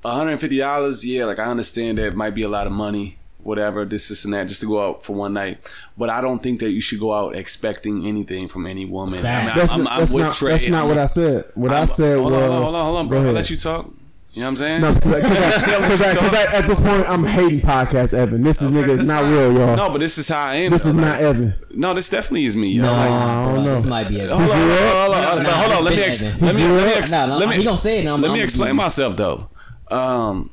One 0.00 0.14
hundred 0.16 0.30
and 0.32 0.40
fifty 0.40 0.56
dollars, 0.56 1.04
yeah. 1.04 1.26
Like 1.26 1.38
I 1.38 1.44
understand 1.44 1.98
that 1.98 2.06
it 2.06 2.16
might 2.16 2.34
be 2.34 2.44
a 2.44 2.48
lot 2.48 2.66
of 2.66 2.72
money, 2.72 3.17
whatever, 3.48 3.84
this, 3.84 4.08
this, 4.08 4.24
and 4.26 4.34
that, 4.34 4.46
just 4.46 4.60
to 4.60 4.66
go 4.66 4.86
out 4.86 5.02
for 5.02 5.14
one 5.16 5.32
night. 5.32 5.58
But 5.96 6.10
I 6.10 6.20
don't 6.20 6.42
think 6.42 6.60
that 6.60 6.70
you 6.70 6.80
should 6.80 7.00
go 7.00 7.12
out 7.12 7.34
expecting 7.34 8.06
anything 8.06 8.46
from 8.46 8.66
any 8.66 8.84
woman. 8.84 9.24
I 9.24 9.46
mean, 9.46 9.54
That's, 9.56 9.72
I'm, 9.72 9.88
I'm 9.88 9.98
that's 10.00 10.12
with 10.12 10.24
not, 10.24 10.34
Trey. 10.34 10.50
that's 10.52 10.68
not 10.68 10.86
what 10.86 10.98
I 10.98 11.06
said. 11.06 11.44
What 11.54 11.72
i 11.72 11.78
I'm- 11.78 11.86
said 11.86 12.18
hold 12.18 12.32
was. 12.32 12.42
on, 12.42 12.50
hold 12.62 12.74
on, 12.76 12.84
hold 12.84 12.96
on, 12.98 13.08
bro. 13.08 13.26
I'll 13.26 13.32
let 13.32 13.50
you 13.50 13.56
talk. 13.56 13.90
You 14.34 14.42
know 14.42 14.50
what 14.50 14.50
I'm 14.50 14.56
saying? 14.58 14.80
No, 14.82 14.92
because 14.92 16.34
at 16.54 16.66
this 16.66 16.78
point 16.78 17.08
I'm 17.08 17.24
hating 17.24 17.60
podcast 17.60 18.12
Evan. 18.16 18.42
This 18.44 18.62
is 18.62 18.70
nigga. 18.70 18.90
It's 18.90 18.98
That's 18.98 19.08
not 19.08 19.24
real, 19.24 19.52
y'all. 19.52 19.74
No, 19.76 19.88
but 19.90 19.98
this 19.98 20.16
is 20.18 20.28
how 20.28 20.42
I 20.48 20.54
am. 20.56 20.70
this 20.70 20.86
is 20.86 20.94
though. 20.94 21.00
not 21.00 21.20
Evan. 21.20 21.54
No, 21.70 21.92
this 21.94 22.08
definitely 22.08 22.44
is 22.44 22.54
me. 22.54 22.68
yo. 22.68 22.82
no, 22.84 22.92
Like, 22.92 23.10
I 23.10 23.44
don't 23.46 23.54
bro, 23.54 23.64
know. 23.64 23.74
this 23.76 23.86
might 23.86 24.08
be 24.08 24.20
a 24.20 24.28
Hold 24.28 24.42
on, 24.42 24.46
hold 24.48 24.60
on, 24.60 24.68
hold 24.68 25.14
on, 25.16 25.24
hold 25.24 25.38
on, 25.38 25.42
Nah, 25.42 25.50
hold 25.50 25.72
on. 25.72 25.84
Let 25.84 25.94
me 25.96 26.02
ex- 26.02 26.22
let 26.22 26.54
me 26.54 26.68
let 26.68 26.86
me 26.86 26.92
ex- 26.92 27.10
Nah, 27.10 27.26
nah, 27.26 27.36
let 27.36 27.48
me 27.48 27.56
he 27.56 27.64
gonna 27.64 27.76
say 27.76 27.96
it, 27.96 28.00
and 28.00 28.10
I'm- 28.10 28.20
let 28.20 28.28
I'm 28.30 28.34
me 28.36 28.42
explain 28.42 28.76
myself 28.76 29.16
though. 29.16 29.48
Um, 29.90 30.50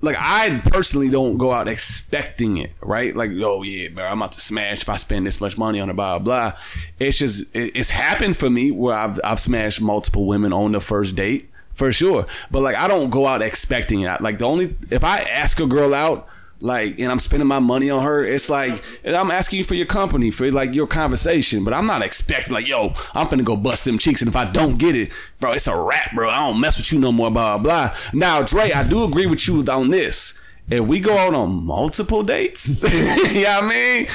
like 0.00 0.16
I 0.18 0.60
personally 0.64 1.08
don't 1.08 1.38
go 1.38 1.52
out 1.52 1.68
expecting 1.68 2.58
it, 2.58 2.72
right? 2.82 3.16
Like, 3.16 3.30
oh 3.36 3.62
yeah, 3.62 3.88
bro, 3.88 4.04
I'm 4.04 4.20
about 4.20 4.32
to 4.32 4.40
smash 4.40 4.82
if 4.82 4.88
I 4.88 4.96
spend 4.96 5.26
this 5.26 5.40
much 5.40 5.56
money 5.56 5.80
on 5.80 5.88
a 5.88 5.94
blah 5.94 6.18
blah. 6.18 6.52
It's 6.98 7.18
just 7.18 7.44
it, 7.54 7.72
it's 7.74 7.90
happened 7.90 8.36
for 8.36 8.50
me 8.50 8.70
where 8.70 8.96
I've 8.96 9.18
I've 9.24 9.40
smashed 9.40 9.80
multiple 9.80 10.26
women 10.26 10.52
on 10.52 10.72
the 10.72 10.80
first 10.80 11.16
date 11.16 11.50
for 11.72 11.92
sure. 11.92 12.26
But 12.50 12.62
like 12.62 12.76
I 12.76 12.88
don't 12.88 13.10
go 13.10 13.26
out 13.26 13.42
expecting 13.42 14.02
it. 14.02 14.20
Like 14.20 14.38
the 14.38 14.44
only 14.46 14.76
if 14.90 15.02
I 15.02 15.18
ask 15.18 15.60
a 15.60 15.66
girl 15.66 15.94
out 15.94 16.28
like, 16.60 16.98
and 16.98 17.10
I'm 17.12 17.18
spending 17.18 17.46
my 17.46 17.58
money 17.58 17.90
on 17.90 18.02
her, 18.02 18.24
it's 18.24 18.48
like 18.48 18.82
I'm 19.04 19.30
asking 19.30 19.58
you 19.58 19.64
for 19.64 19.74
your 19.74 19.86
company, 19.86 20.30
for 20.30 20.50
like 20.50 20.74
your 20.74 20.86
conversation, 20.86 21.64
but 21.64 21.74
I'm 21.74 21.86
not 21.86 22.02
expecting 22.02 22.52
like, 22.54 22.68
yo, 22.68 22.94
I'm 23.14 23.26
finna 23.26 23.44
go 23.44 23.56
bust 23.56 23.84
them 23.84 23.98
cheeks, 23.98 24.22
and 24.22 24.28
if 24.28 24.36
I 24.36 24.44
don't 24.44 24.78
get 24.78 24.96
it, 24.96 25.12
bro, 25.40 25.52
it's 25.52 25.66
a 25.66 25.76
wrap, 25.76 26.14
bro. 26.14 26.30
I 26.30 26.38
don't 26.38 26.60
mess 26.60 26.78
with 26.78 26.92
you 26.92 26.98
no 26.98 27.12
more, 27.12 27.30
blah 27.30 27.58
blah. 27.58 27.88
blah. 27.90 27.96
Now, 28.12 28.42
Dre, 28.42 28.72
I 28.72 28.88
do 28.88 29.04
agree 29.04 29.26
with 29.26 29.46
you 29.46 29.64
on 29.70 29.90
this. 29.90 30.40
If 30.68 30.84
we 30.84 30.98
go 30.98 31.16
out 31.16 31.32
on 31.32 31.64
multiple 31.64 32.24
dates, 32.24 32.82
you 33.32 33.42
know 33.44 33.60
what 33.60 33.64
I 33.64 33.68
mean? 33.68 34.06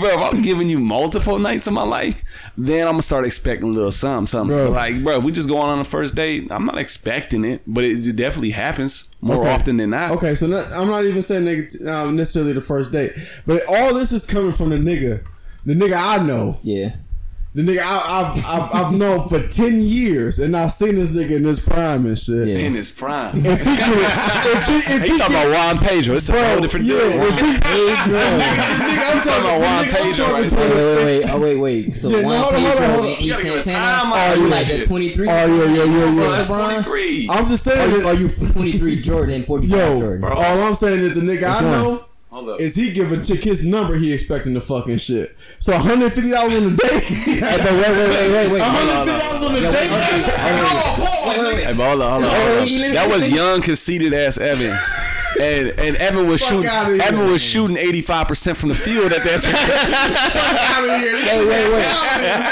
Bro, 0.00 0.10
if 0.26 0.34
I'm 0.34 0.40
giving 0.42 0.70
you 0.70 0.80
multiple 0.80 1.38
nights 1.38 1.66
of 1.66 1.74
my 1.74 1.82
life, 1.82 2.18
then 2.56 2.86
I'm 2.86 2.94
gonna 2.94 3.02
start 3.02 3.26
expecting 3.26 3.68
a 3.68 3.72
little 3.72 3.92
something, 3.92 4.26
something. 4.26 4.56
Bro. 4.56 4.70
Like, 4.70 5.02
bro, 5.02 5.18
if 5.18 5.24
we 5.24 5.30
just 5.32 5.46
go 5.46 5.58
on 5.58 5.68
on 5.68 5.78
the 5.78 5.84
first 5.84 6.14
date, 6.14 6.48
I'm 6.50 6.64
not 6.64 6.78
expecting 6.78 7.44
it, 7.44 7.62
but 7.66 7.84
it 7.84 8.16
definitely 8.16 8.52
happens 8.52 9.10
more 9.20 9.40
Okay. 9.42 9.50
often 9.52 9.76
than 9.76 9.90
not. 9.90 10.12
Okay, 10.12 10.34
so 10.34 10.46
not, 10.46 10.72
I'm 10.72 10.88
not 10.88 11.04
even 11.04 11.20
saying 11.20 11.42
nigga, 11.44 11.86
um, 11.86 12.16
necessarily 12.16 12.54
the 12.54 12.62
first 12.62 12.90
date, 12.90 13.12
but 13.46 13.62
all 13.68 13.92
this 13.92 14.10
is 14.12 14.24
coming 14.24 14.52
from 14.52 14.70
the 14.70 14.76
nigga, 14.76 15.22
the 15.66 15.74
nigga 15.74 15.96
I 15.96 16.24
know, 16.24 16.60
Yeah. 16.62 16.94
The 17.54 17.62
nigga 17.62 17.80
I, 17.82 18.34
I've, 18.34 18.44
I've 18.44 18.74
I've 18.86 18.92
known 18.98 19.28
for 19.28 19.46
ten 19.46 19.78
years, 19.78 20.38
and 20.40 20.56
I've 20.56 20.72
seen 20.72 20.96
this 20.96 21.12
nigga 21.12 21.36
in 21.36 21.44
his 21.44 21.60
prime 21.60 22.04
and 22.04 22.18
shit. 22.18 22.48
Yeah. 22.48 22.56
In 22.56 22.74
his 22.74 22.90
prime. 22.90 23.36
If 23.46 23.60
he, 23.60 23.76
get, 23.76 23.88
if 23.88 24.66
he, 24.66 24.94
if 24.94 25.02
He 25.02 25.08
he 25.12 25.18
talking 25.18 25.34
get- 25.34 25.46
about 25.46 25.74
Juan 25.76 25.78
Pedro. 25.78 26.16
It's 26.16 26.28
a 26.28 26.32
whole 26.32 26.60
different 26.60 26.86
yeah, 26.86 26.98
deal. 26.98 27.06
if 27.10 27.38
he, 27.38 27.46
Hey, 27.46 27.94
nigga, 27.94 29.12
I'm 29.14 29.22
talking 29.22 29.44
about 29.44 29.60
Juan 29.60 29.84
nigga 29.84 30.02
Pedro 30.02 30.32
right 30.32 30.50
to- 30.50 30.56
Wait, 30.56 30.74
wait, 30.74 31.04
wait, 31.04 31.30
oh, 31.30 31.40
wait, 31.40 31.56
wait. 31.56 31.94
So 31.94 32.08
Yeah, 32.08 32.20
no, 32.22 32.28
Juan 32.28 32.40
hold 32.42 32.54
on, 32.54 32.60
hold 32.60 32.66
on, 32.66 32.78
Pedro 32.78 32.88
hold 32.94 33.04
on. 33.06 33.12
and 33.12 33.20
You 33.20 33.26
E 33.26 33.30
gotta 33.30 33.44
give 33.44 33.54
us 33.54 33.64
Santana. 33.64 34.14
Are 34.14 34.36
you 34.36 34.48
like 34.48 34.66
shit. 34.66 34.80
a 34.80 34.84
23? 34.88 35.28
Oh 35.28 35.32
yeah, 35.32 35.44
yeah, 35.46 35.84
yeah, 35.84 36.10
So 36.10 36.22
yeah. 36.22 36.28
that's 36.30 36.48
23. 36.48 37.28
I'm 37.30 37.46
just 37.46 37.66
Are 37.66 37.70
saying, 37.70 37.90
you, 38.00 38.06
are 38.08 38.14
you 38.14 38.28
23 38.28 39.00
Jordan 39.00 39.34
and 39.36 39.46
45 39.46 39.78
yo, 39.78 39.98
Jordan? 40.00 40.24
all 40.24 40.62
I'm 40.62 40.74
saying 40.74 41.00
is 41.00 41.14
the 41.14 41.20
nigga 41.20 41.44
I 41.44 41.60
know. 41.60 41.82
Hold 41.82 41.98
up. 42.00 42.10
Is 42.58 42.74
he 42.74 42.92
give 42.92 43.12
a 43.12 43.22
chick 43.22 43.44
his 43.44 43.64
number? 43.64 43.94
He 43.96 44.12
expecting 44.12 44.54
the 44.54 44.60
fucking 44.60 44.98
shit. 44.98 45.36
So 45.58 45.72
150 45.72 46.30
dollars 46.30 46.54
on 46.54 46.64
the 46.64 46.76
date. 46.76 47.02
Hey, 47.02 47.56
but 47.58 47.72
wait, 47.72 47.88
wait, 47.88 48.08
wait, 48.08 48.30
wait, 48.32 48.52
wait. 48.52 48.60
150 48.60 49.10
dollars 49.10 49.46
on 49.46 49.52
the 49.54 49.60
Yo, 49.60 49.70
date. 49.70 49.90
wait, 49.90 49.90
wait, 49.90 50.10
wait, 50.10 50.34
wait, 51.26 51.38
wait, 51.38 51.54
wait. 51.54 51.64
Hey, 51.64 51.72
but 51.74 51.88
hold 51.88 52.02
on, 52.02 52.22
hold 52.22 52.24
on. 52.24 52.30
Hold 52.30 52.58
on. 52.58 52.64
wait, 52.64 52.78
let 52.80 52.88
me- 52.88 52.94
That 52.94 53.08
was 53.08 53.30
young, 53.30 53.60
conceited 53.62 54.12
ass 54.12 54.38
Evan. 54.38 54.76
And 55.40 55.68
and 55.80 55.96
Evan 55.96 56.28
was 56.28 56.40
Fuck 56.40 56.50
shooting. 56.50 56.70
outta 56.70 56.94
here. 56.94 57.02
Evan 57.02 57.30
was 57.30 57.42
shooting 57.42 57.76
eighty 57.76 58.02
five 58.02 58.28
percent 58.28 58.56
from 58.56 58.68
the 58.68 58.74
field 58.74 59.12
at 59.12 59.22
that 59.24 59.42
time. 59.42 59.54
out 59.54 60.94
of 60.94 61.00
here. 61.00 61.16
Hey, 61.18 61.44
wait, 61.44 61.72
wait. 61.72 61.84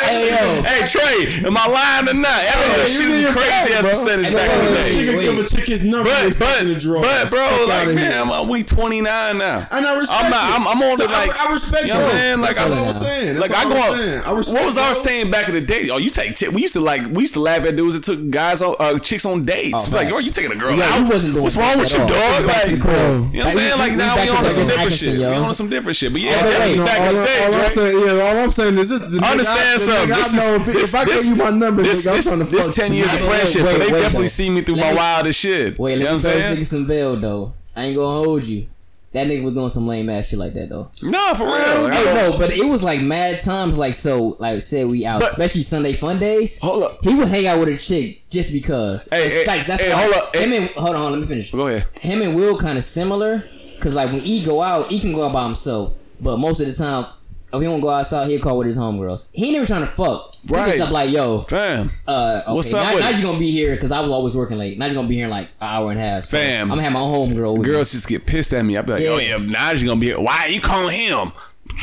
Hey, 0.03 0.29
yo. 0.31 0.63
hey 0.63 0.87
Trey, 0.89 1.47
am 1.47 1.57
I 1.57 1.67
lying 1.67 2.09
or 2.09 2.15
not? 2.21 2.43
Evan 2.43 2.83
was 2.83 2.99
you 2.99 3.03
shooting 3.03 3.33
crazy 3.33 3.49
best, 3.51 3.71
ass 3.71 3.81
bro. 3.83 3.91
percentage 3.91 4.27
Hey, 4.29 4.35
back 4.35 4.51
in 4.51 4.65
the 4.65 4.71
day. 4.73 4.97
wait. 4.97 5.09
Nigga 5.09 5.37
give 5.37 5.45
a 5.45 5.49
chick 5.49 5.67
his 5.67 5.85
number. 5.85 6.11
But 6.11 6.39
but 6.39 6.59
to 6.61 6.75
draw. 6.79 7.03
but 7.03 7.31
bro, 7.31 7.65
like 7.69 7.89
man. 7.95 8.31
I'm, 8.31 8.49
we 8.49 8.63
29 8.63 9.39
now. 9.39 9.67
And 9.71 9.87
I 9.87 9.95
respect 9.99 10.25
I'm 10.25 10.31
not. 10.31 10.51
it. 10.51 10.55
I'm, 10.55 10.69
I'm 10.69 10.83
on 10.83 10.97
So 10.97 11.07
the 11.07 11.13
like. 11.13 11.31
I, 11.41 11.53
respect 11.53 11.87
you 11.87 11.95
know 11.95 12.01
what 12.01 12.11
I'm 12.11 12.17
saying? 12.17 12.41
Like 12.41 12.57
That's 12.57 12.71
all 12.71 12.73
I, 12.75 12.79
I 12.83 12.87
was 12.87 13.01
saying. 13.01 13.35
That's 13.37 13.51
like 13.53 13.67
I 13.67 13.69
go. 13.69 13.77
I 13.77 13.89
was 13.91 13.99
saying. 13.99 14.23
I 14.23 14.33
respect 14.33 14.55
what 14.59 14.67
was 14.67 14.75
bro. 14.75 14.93
saying 14.95 15.31
back 15.31 15.49
in 15.49 15.55
the 15.55 15.61
day? 15.61 15.89
Oh, 15.91 15.99
you 15.99 16.11
take. 16.11 16.35
T- 16.37 16.49
we 16.49 16.63
used 16.63 16.75
to 16.75 16.81
like. 16.81 17.07
We 17.07 17.23
used 17.23 17.35
to 17.35 17.41
laugh 17.41 17.65
at 17.65 17.77
dudes 17.77 17.95
that 17.95 18.05
took 18.05 18.31
guys 18.31 18.63
on 18.63 18.75
uh, 18.79 18.99
chicks 18.99 19.25
on 19.25 19.43
dates. 19.45 19.73
Oh, 19.89 19.91
like, 19.93 20.09
facts. 20.09 20.13
oh, 20.15 20.19
you 20.19 20.31
taking 20.31 20.53
a 20.53 20.57
girl 20.57 20.77
Yeah, 20.77 20.85
out? 20.85 21.01
you 21.01 21.07
wasn't 21.07 21.35
doing 21.35 21.45
What's 21.45 21.57
wrong 21.57 21.79
with 21.79 21.93
you, 21.93 21.99
at 22.01 22.11
all. 22.11 22.39
dog? 22.41 22.47
Back 22.47 22.65
to 22.67 22.72
Like, 22.73 22.83
crib. 22.83 23.35
you 23.35 23.39
know 23.41 23.47
what 23.47 23.47
I'm 23.47 23.55
saying? 23.55 23.79
Like 23.79 23.97
now 23.97 24.17
we 24.17 24.29
on 24.29 24.51
some 24.51 24.69
different 24.69 24.93
shit. 24.93 25.19
We 25.19 25.25
on 25.25 25.55
some 25.55 25.69
different 25.69 25.97
shit. 25.97 26.13
But 26.13 26.21
yeah, 26.21 26.43
definitely 26.43 26.85
back 26.85 27.01
in 27.01 27.15
the 27.17 27.25
day, 27.25 27.45
all 27.45 27.55
I'm 27.55 27.71
saying, 27.71 28.07
yeah, 28.07 28.23
all 28.25 28.39
I'm 28.39 28.51
saying 28.51 28.79
is 28.79 28.89
this. 28.89 29.03
The 29.03 29.19
nigga 29.19 29.23
I- 29.23 29.31
Understand 29.33 29.81
something. 29.81 30.09
This 30.09 30.35
is 30.35 30.95
if, 30.95 30.95
I 30.95 31.05
give 31.05 31.25
you 31.25 31.37
my 31.37 31.51
number, 31.51 31.83
this, 31.83 32.07
nigga, 32.07 32.11
I'm 32.11 32.17
this, 32.17 32.27
trying 32.27 32.39
to 32.39 32.45
fuck 32.45 32.75
ten 32.75 32.93
years 32.93 33.13
of 33.13 33.21
friendship, 33.21 33.67
so 33.67 33.79
they 33.79 33.91
definitely 33.91 34.29
see 34.29 34.51
me 34.51 34.63
through 34.63 34.77
my 34.77 34.95
wildest 34.95 35.41
shit. 35.41 35.79
Wait, 35.79 35.93
you 35.93 35.99
let 36.01 36.05
me 36.05 36.13
I'm 36.15 36.19
saying? 36.21 36.57
nigga 36.57 36.67
some 36.67 36.87
veil 36.87 37.17
though. 37.17 37.53
I 37.75 37.85
ain't 37.85 37.97
gonna 37.97 38.25
hold 38.25 38.45
you. 38.45 38.67
That 39.13 39.27
nigga 39.27 39.43
was 39.43 39.53
doing 39.53 39.69
some 39.69 39.87
lame 39.87 40.09
ass 40.09 40.31
shit 40.31 40.39
like 40.39 40.55
that 40.55 40.71
though. 40.71 40.91
No, 41.03 41.35
for 41.35 41.45
real. 41.45 41.53
Like, 41.53 41.93
I 41.93 41.97
Hey, 41.97 42.31
no, 42.31 42.39
but 42.39 42.51
it 42.51 42.65
was 42.65 42.83
like 42.83 43.03
mad 43.03 43.41
times. 43.41 43.77
Like 43.77 43.95
so, 43.95 44.37
like 44.39 44.63
said 44.63 44.89
we 44.91 45.05
out, 45.05 45.21
But- 45.21 45.31
especially 45.31 45.63
Sunday 45.63 45.93
fun 45.93 46.19
days. 46.19 46.59
Hold 46.61 46.83
up. 46.83 47.05
He 47.05 47.15
would 47.15 47.29
hang 47.29 47.47
out 47.47 47.61
with 47.61 47.69
a 47.69 47.77
chick 47.77 48.29
just 48.31 48.53
because. 48.53 49.09
Hey, 49.11 49.25
It's 49.27 49.35
hey, 49.35 49.45
like, 49.47 49.67
that's 49.67 49.83
hey, 49.83 49.91
why- 49.93 50.03
hold 50.03 50.15
up. 50.15 50.35
Him 50.35 50.51
Hey. 50.51 50.57
and 50.57 50.69
hold 50.71 50.97
on, 50.97 51.13
let 51.13 51.21
me 51.21 51.27
finish. 51.27 51.51
Go 51.51 51.67
ahead. 51.67 51.87
Him 52.01 52.23
and 52.23 52.35
Will 52.35 52.57
kind 52.57 52.79
of 52.79 52.85
similar, 52.85 53.45
cause 53.81 53.95
like 53.95 54.11
when 54.11 54.23
E 54.25 54.43
go 54.45 54.63
out, 54.63 54.91
E 54.91 54.99
can 54.99 55.13
go 55.13 55.25
out 55.27 55.33
by 55.35 55.45
himself, 55.45 55.93
but 56.21 56.39
most 56.39 56.61
of 56.61 56.67
the 56.67 56.73
time, 56.75 57.05
if 57.53 57.61
he 57.61 57.65
don't 57.67 57.81
go 57.81 57.91
outside, 57.91 58.29
he'll 58.31 58.41
call 58.41 58.59
with 58.59 58.67
his 58.67 58.79
homegirls. 58.79 59.29
He 59.33 59.47
ain't 59.47 59.55
never 59.55 59.67
trying 59.67 59.83
to 59.83 59.87
fuck. 59.87 60.35
He 60.47 60.53
Right. 60.55 60.71
just 60.77 60.83
up 60.83 60.91
like, 60.93 61.11
yo, 61.11 61.43
Fam. 61.43 61.91
uh, 62.09 62.43
okay, 62.47 62.53
What's 62.53 62.73
up 62.75 62.83
now, 62.85 62.95
with 62.95 63.05
now 63.05 63.11
you 63.11 63.23
gonna 63.23 63.39
be 63.39 63.51
here 63.51 63.75
because 63.75 63.93
I 63.93 64.01
was 64.01 64.11
always 64.11 64.35
working 64.35 64.59
late. 64.59 64.79
Now 64.79 64.87
you 64.87 64.95
gonna 64.95 65.07
be 65.09 65.15
here 65.17 65.25
in 65.27 65.31
like 65.31 65.49
an 65.61 65.69
hour 65.69 65.91
and 65.91 66.01
a 66.01 66.03
half. 66.03 66.25
So 66.25 66.37
Fam. 66.39 66.63
I'm 66.63 66.69
gonna 66.71 66.83
have 66.83 66.93
my 66.93 67.01
homegirl 67.01 67.53
with 67.53 67.63
me. 67.63 67.67
Girls 67.73 67.93
just 67.93 68.09
get 68.09 68.27
pissed 68.27 68.53
at 68.53 68.65
me. 68.65 68.77
I 68.77 68.83
be 68.83 68.93
like, 68.95 69.03
Yeah. 69.03 69.09
oh 69.11 69.19
yeah, 69.19 69.39
Naj 69.39 69.85
gonna 69.85 70.01
be 70.01 70.07
here. 70.07 70.21
Why 70.21 70.47
you 70.47 70.61
calling 70.61 70.99
him? 70.99 71.33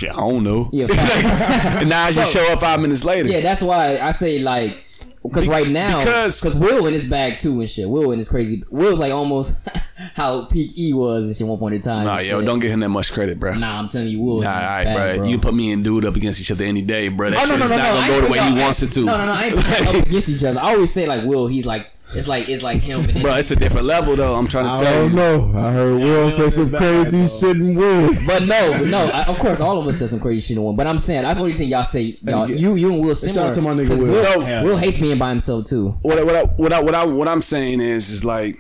I 0.01 0.05
don't 0.07 0.43
know. 0.43 0.69
Yeah, 0.73 0.85
and 0.89 1.89
just 2.13 2.33
So- 2.33 2.39
show 2.43 2.53
up 2.53 2.59
five 2.59 2.79
minutes 2.79 3.03
later. 3.05 3.29
Yeah, 3.29 3.41
that's 3.41 3.61
why 3.61 3.97
I 3.99 4.11
say 4.11 4.39
like 4.39 4.83
because 5.23 5.43
Be- 5.43 5.49
right 5.49 5.67
now 5.67 5.99
because- 5.99 6.55
Will 6.55 6.85
in 6.87 6.93
his 6.93 7.05
bag 7.05 7.39
too 7.39 7.59
and 7.59 7.69
shit. 7.69 7.89
Will 7.89 8.11
in 8.11 8.17
his 8.19 8.29
crazy. 8.29 8.63
Will's 8.69 8.99
like 8.99 9.11
almost 9.11 9.53
how 10.15 10.45
peak 10.45 10.71
E 10.77 10.93
was 10.93 11.25
and 11.25 11.35
shit 11.35 11.45
one 11.45 11.57
point 11.59 11.75
in 11.75 11.81
time. 11.81 12.05
Nah, 12.05 12.19
yo, 12.19 12.37
shit. 12.39 12.45
don't 12.45 12.59
give 12.59 12.71
him 12.71 12.79
that 12.79 12.89
much 12.89 13.11
credit, 13.11 13.39
bro. 13.39 13.53
Nah, 13.55 13.79
I'm 13.79 13.89
telling 13.89 14.07
you, 14.07 14.21
Will. 14.21 14.39
Nah, 14.41 14.49
all 14.53 14.61
right, 14.61 14.83
bag, 14.85 15.17
bro. 15.19 15.27
You 15.27 15.37
put 15.39 15.53
me 15.53 15.71
and 15.71 15.83
dude 15.83 16.05
up 16.05 16.15
against 16.15 16.39
each 16.39 16.51
other 16.51 16.63
any 16.63 16.81
day, 16.83 17.09
bro. 17.09 17.29
That 17.31 17.37
Oh 17.39 17.41
shit 17.41 17.49
no, 17.51 17.57
no, 17.57 17.65
is 17.65 17.71
no, 17.71 17.77
not 17.77 17.83
no! 17.83 17.93
gonna 17.93 18.01
I 18.05 18.07
go 18.07 18.21
the 18.21 18.31
way 18.31 18.39
he 18.39 18.53
wants 18.59 18.81
it 18.83 18.91
to. 18.93 19.05
No, 19.05 19.17
no, 19.17 19.25
no! 19.25 19.31
I 19.33 19.43
ain't 19.45 19.55
up 19.87 20.05
against 20.07 20.29
each 20.29 20.43
other. 20.43 20.59
I 20.59 20.73
always 20.73 20.91
say 20.93 21.05
like 21.05 21.23
Will. 21.25 21.47
He's 21.47 21.65
like 21.65 21.87
it's 22.15 22.27
like 22.27 22.49
it's 22.49 22.63
like 22.63 22.81
him. 22.81 23.01
And 23.09 23.21
Bro, 23.21 23.35
it's 23.35 23.51
a 23.51 23.55
different 23.55 23.85
level 23.85 24.15
though. 24.15 24.35
I'm 24.35 24.47
trying 24.47 24.65
to 24.65 24.71
I 24.71 24.79
tell 24.79 24.93
don't 25.01 25.09
you. 25.11 25.15
know. 25.15 25.51
I 25.59 25.71
heard 25.71 25.93
Will 26.01 26.29
say 26.29 26.49
some 26.49 26.71
crazy 26.71 27.27
shit 27.27 27.55
and 27.57 27.77
Will. 27.77 28.09
But 28.27 28.43
no, 28.43 28.71
but 28.79 28.87
no. 28.87 29.05
I, 29.07 29.23
of 29.25 29.37
course, 29.39 29.59
all 29.61 29.79
of 29.79 29.87
us 29.87 29.99
said 29.99 30.09
some 30.09 30.19
crazy 30.19 30.41
shit 30.47 30.57
in 30.57 30.63
one. 30.63 30.75
But 30.75 30.87
I'm 30.87 30.99
saying 30.99 31.23
that's 31.23 31.37
the 31.37 31.43
only 31.43 31.55
thing 31.57 31.69
y'all 31.69 31.83
say. 31.83 32.17
Y'all, 32.23 32.49
you, 32.49 32.75
you 32.75 32.91
and 32.93 32.99
Will 33.01 33.09
shout 33.15 33.31
similar. 33.31 33.49
out 33.49 33.55
to 33.55 33.61
my 33.61 33.71
nigga 33.73 33.87
'cause 33.89 34.01
Will. 34.01 34.11
Will, 34.11 34.41
Hell 34.41 34.63
Will 34.65 34.77
hates 34.77 34.97
being 34.97 35.17
by 35.17 35.29
himself 35.29 35.65
too. 35.65 35.89
What 36.01 36.17
I- 36.19 36.23
what 36.23 36.35
I, 36.35 36.43
what 36.43 36.73
I, 36.73 36.79
what 36.81 36.95
I, 36.95 37.05
what 37.05 37.27
I'm 37.27 37.41
saying 37.41 37.81
is 37.81 38.09
is 38.09 38.23
like. 38.25 38.57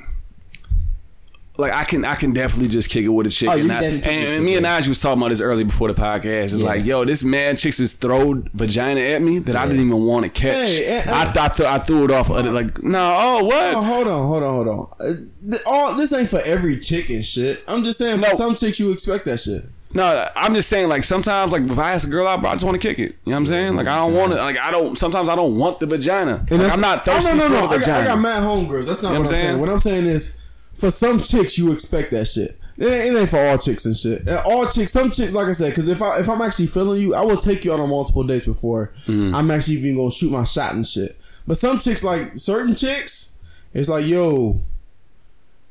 Like 1.59 1.73
I 1.73 1.83
can 1.83 2.05
I 2.05 2.15
can 2.15 2.31
definitely 2.31 2.69
just 2.69 2.89
kick 2.89 3.03
it 3.03 3.09
with 3.09 3.27
a 3.27 3.29
chick 3.29 3.49
Oh, 3.49 3.57
and, 3.57 3.71
I, 3.71 3.83
and, 3.83 4.05
and 4.07 4.45
me 4.45 4.55
and 4.55 4.63
yeah. 4.65 4.79
Naj 4.79 4.87
was 4.87 5.01
talking 5.01 5.19
about 5.21 5.29
this 5.29 5.41
earlier 5.41 5.65
before 5.65 5.91
the 5.91 6.01
podcast. 6.01 6.43
It's 6.45 6.53
Yeah. 6.59 6.65
like, 6.65 6.85
yo, 6.85 7.03
this 7.05 7.23
man 7.23 7.57
chicks 7.57 7.77
just 7.77 7.99
throw 7.99 8.41
vagina 8.53 9.01
at 9.01 9.21
me 9.21 9.39
that 9.39 9.55
I 9.55 9.65
didn't 9.65 9.85
even 9.85 10.05
want 10.05 10.23
to 10.23 10.29
catch. 10.29 10.53
Hey, 10.53 10.85
eh, 10.85 11.03
eh. 11.05 11.11
I 11.13 11.31
thought 11.31 11.59
I 11.59 11.79
threw 11.79 12.05
it 12.05 12.11
off. 12.11 12.29
Other, 12.31 12.51
like, 12.51 12.81
no, 12.81 13.15
oh 13.17 13.43
what? 13.43 13.73
Oh, 13.75 13.81
hold 13.81 14.07
on, 14.07 14.27
hold 14.27 14.43
on, 14.43 14.53
hold 14.53 14.67
on. 14.69 14.87
Uh, 15.01 15.13
th- 15.51 15.61
all 15.67 15.95
this 15.95 16.13
ain't 16.13 16.29
for 16.29 16.39
every 16.45 16.79
chick 16.79 17.09
and 17.09 17.25
shit. 17.25 17.61
I'm 17.67 17.83
just 17.83 17.99
saying, 17.99 18.19
for 18.19 18.29
No. 18.29 18.35
some 18.35 18.55
chicks, 18.55 18.79
you 18.79 18.91
expect 18.93 19.25
that 19.25 19.39
shit. 19.41 19.63
No, 19.91 20.29
I'm 20.35 20.53
just 20.53 20.69
saying, 20.69 20.87
like 20.87 21.03
sometimes, 21.03 21.51
like 21.51 21.63
if 21.63 21.77
I 21.79 21.93
ask 21.93 22.07
a 22.07 22.11
girl 22.11 22.27
out, 22.27 22.41
bro, 22.41 22.51
I 22.51 22.53
just 22.53 22.63
want 22.63 22.79
to 22.79 22.87
kick 22.87 22.99
it. 22.99 23.17
You 23.25 23.31
know 23.31 23.33
what 23.33 23.37
I'm 23.37 23.45
saying? 23.47 23.75
Like 23.75 23.87
I 23.87 23.95
don't 23.95 24.13
want 24.13 24.31
to. 24.31 24.37
Like 24.37 24.57
I 24.59 24.69
don't. 24.69 24.95
Sometimes 24.97 25.27
I 25.27 25.35
don't 25.35 25.57
want 25.57 25.79
the 25.79 25.87
vagina. 25.87 26.45
And 26.51 26.61
Like, 26.61 26.71
I'm 26.71 26.79
not 26.79 27.03
thirsty 27.03 27.31
Oh, 27.31 27.35
no, 27.35 27.47
no, 27.47 27.61
no. 27.61 27.67
for 27.67 27.79
the 27.79 27.83
I 27.83 27.87
got. 27.87 28.01
I 28.01 28.05
got 28.05 28.19
mad 28.19 28.43
homegirls. 28.43 28.85
That's 28.85 29.01
not 29.01 29.09
You 29.09 29.13
know 29.15 29.19
what 29.21 29.29
I'm 29.31 29.35
saying. 29.35 29.45
saying? 29.47 29.59
What 29.59 29.69
I'm 29.69 29.79
saying 29.79 30.05
is, 30.05 30.37
for 30.79 30.91
some 30.91 31.19
chicks, 31.19 31.57
you 31.57 31.71
expect 31.71 32.11
that 32.11 32.25
shit. 32.27 32.57
It 32.77 32.85
ain't, 32.87 33.15
it 33.15 33.19
ain't 33.19 33.29
for 33.29 33.37
all 33.39 33.57
chicks 33.57 33.85
and 33.85 33.95
shit. 33.95 34.21
And 34.21 34.37
all 34.39 34.65
chicks, 34.67 34.93
some 34.93 35.11
chicks, 35.11 35.33
like 35.33 35.47
I 35.47 35.51
said, 35.51 35.69
because 35.69 35.89
if 35.89 36.01
I 36.01 36.19
if 36.19 36.29
I'm 36.29 36.41
actually 36.41 36.67
feeling 36.67 37.01
you, 37.01 37.13
I 37.13 37.21
will 37.21 37.35
take 37.37 37.65
you 37.65 37.73
out 37.73 37.79
on 37.79 37.89
multiple 37.89 38.23
dates 38.23 38.45
before 38.45 38.93
Mm-hmm. 39.05 39.35
I'm 39.35 39.51
actually 39.51 39.75
even 39.77 39.97
gonna 39.97 40.11
shoot 40.11 40.31
my 40.31 40.43
shot 40.45 40.73
and 40.75 40.87
shit. 40.87 41.19
But 41.45 41.57
some 41.57 41.77
chicks, 41.79 42.03
like 42.03 42.37
certain 42.37 42.75
chicks, 42.75 43.33
it's 43.73 43.89
like, 43.89 44.05
yo, 44.05 44.61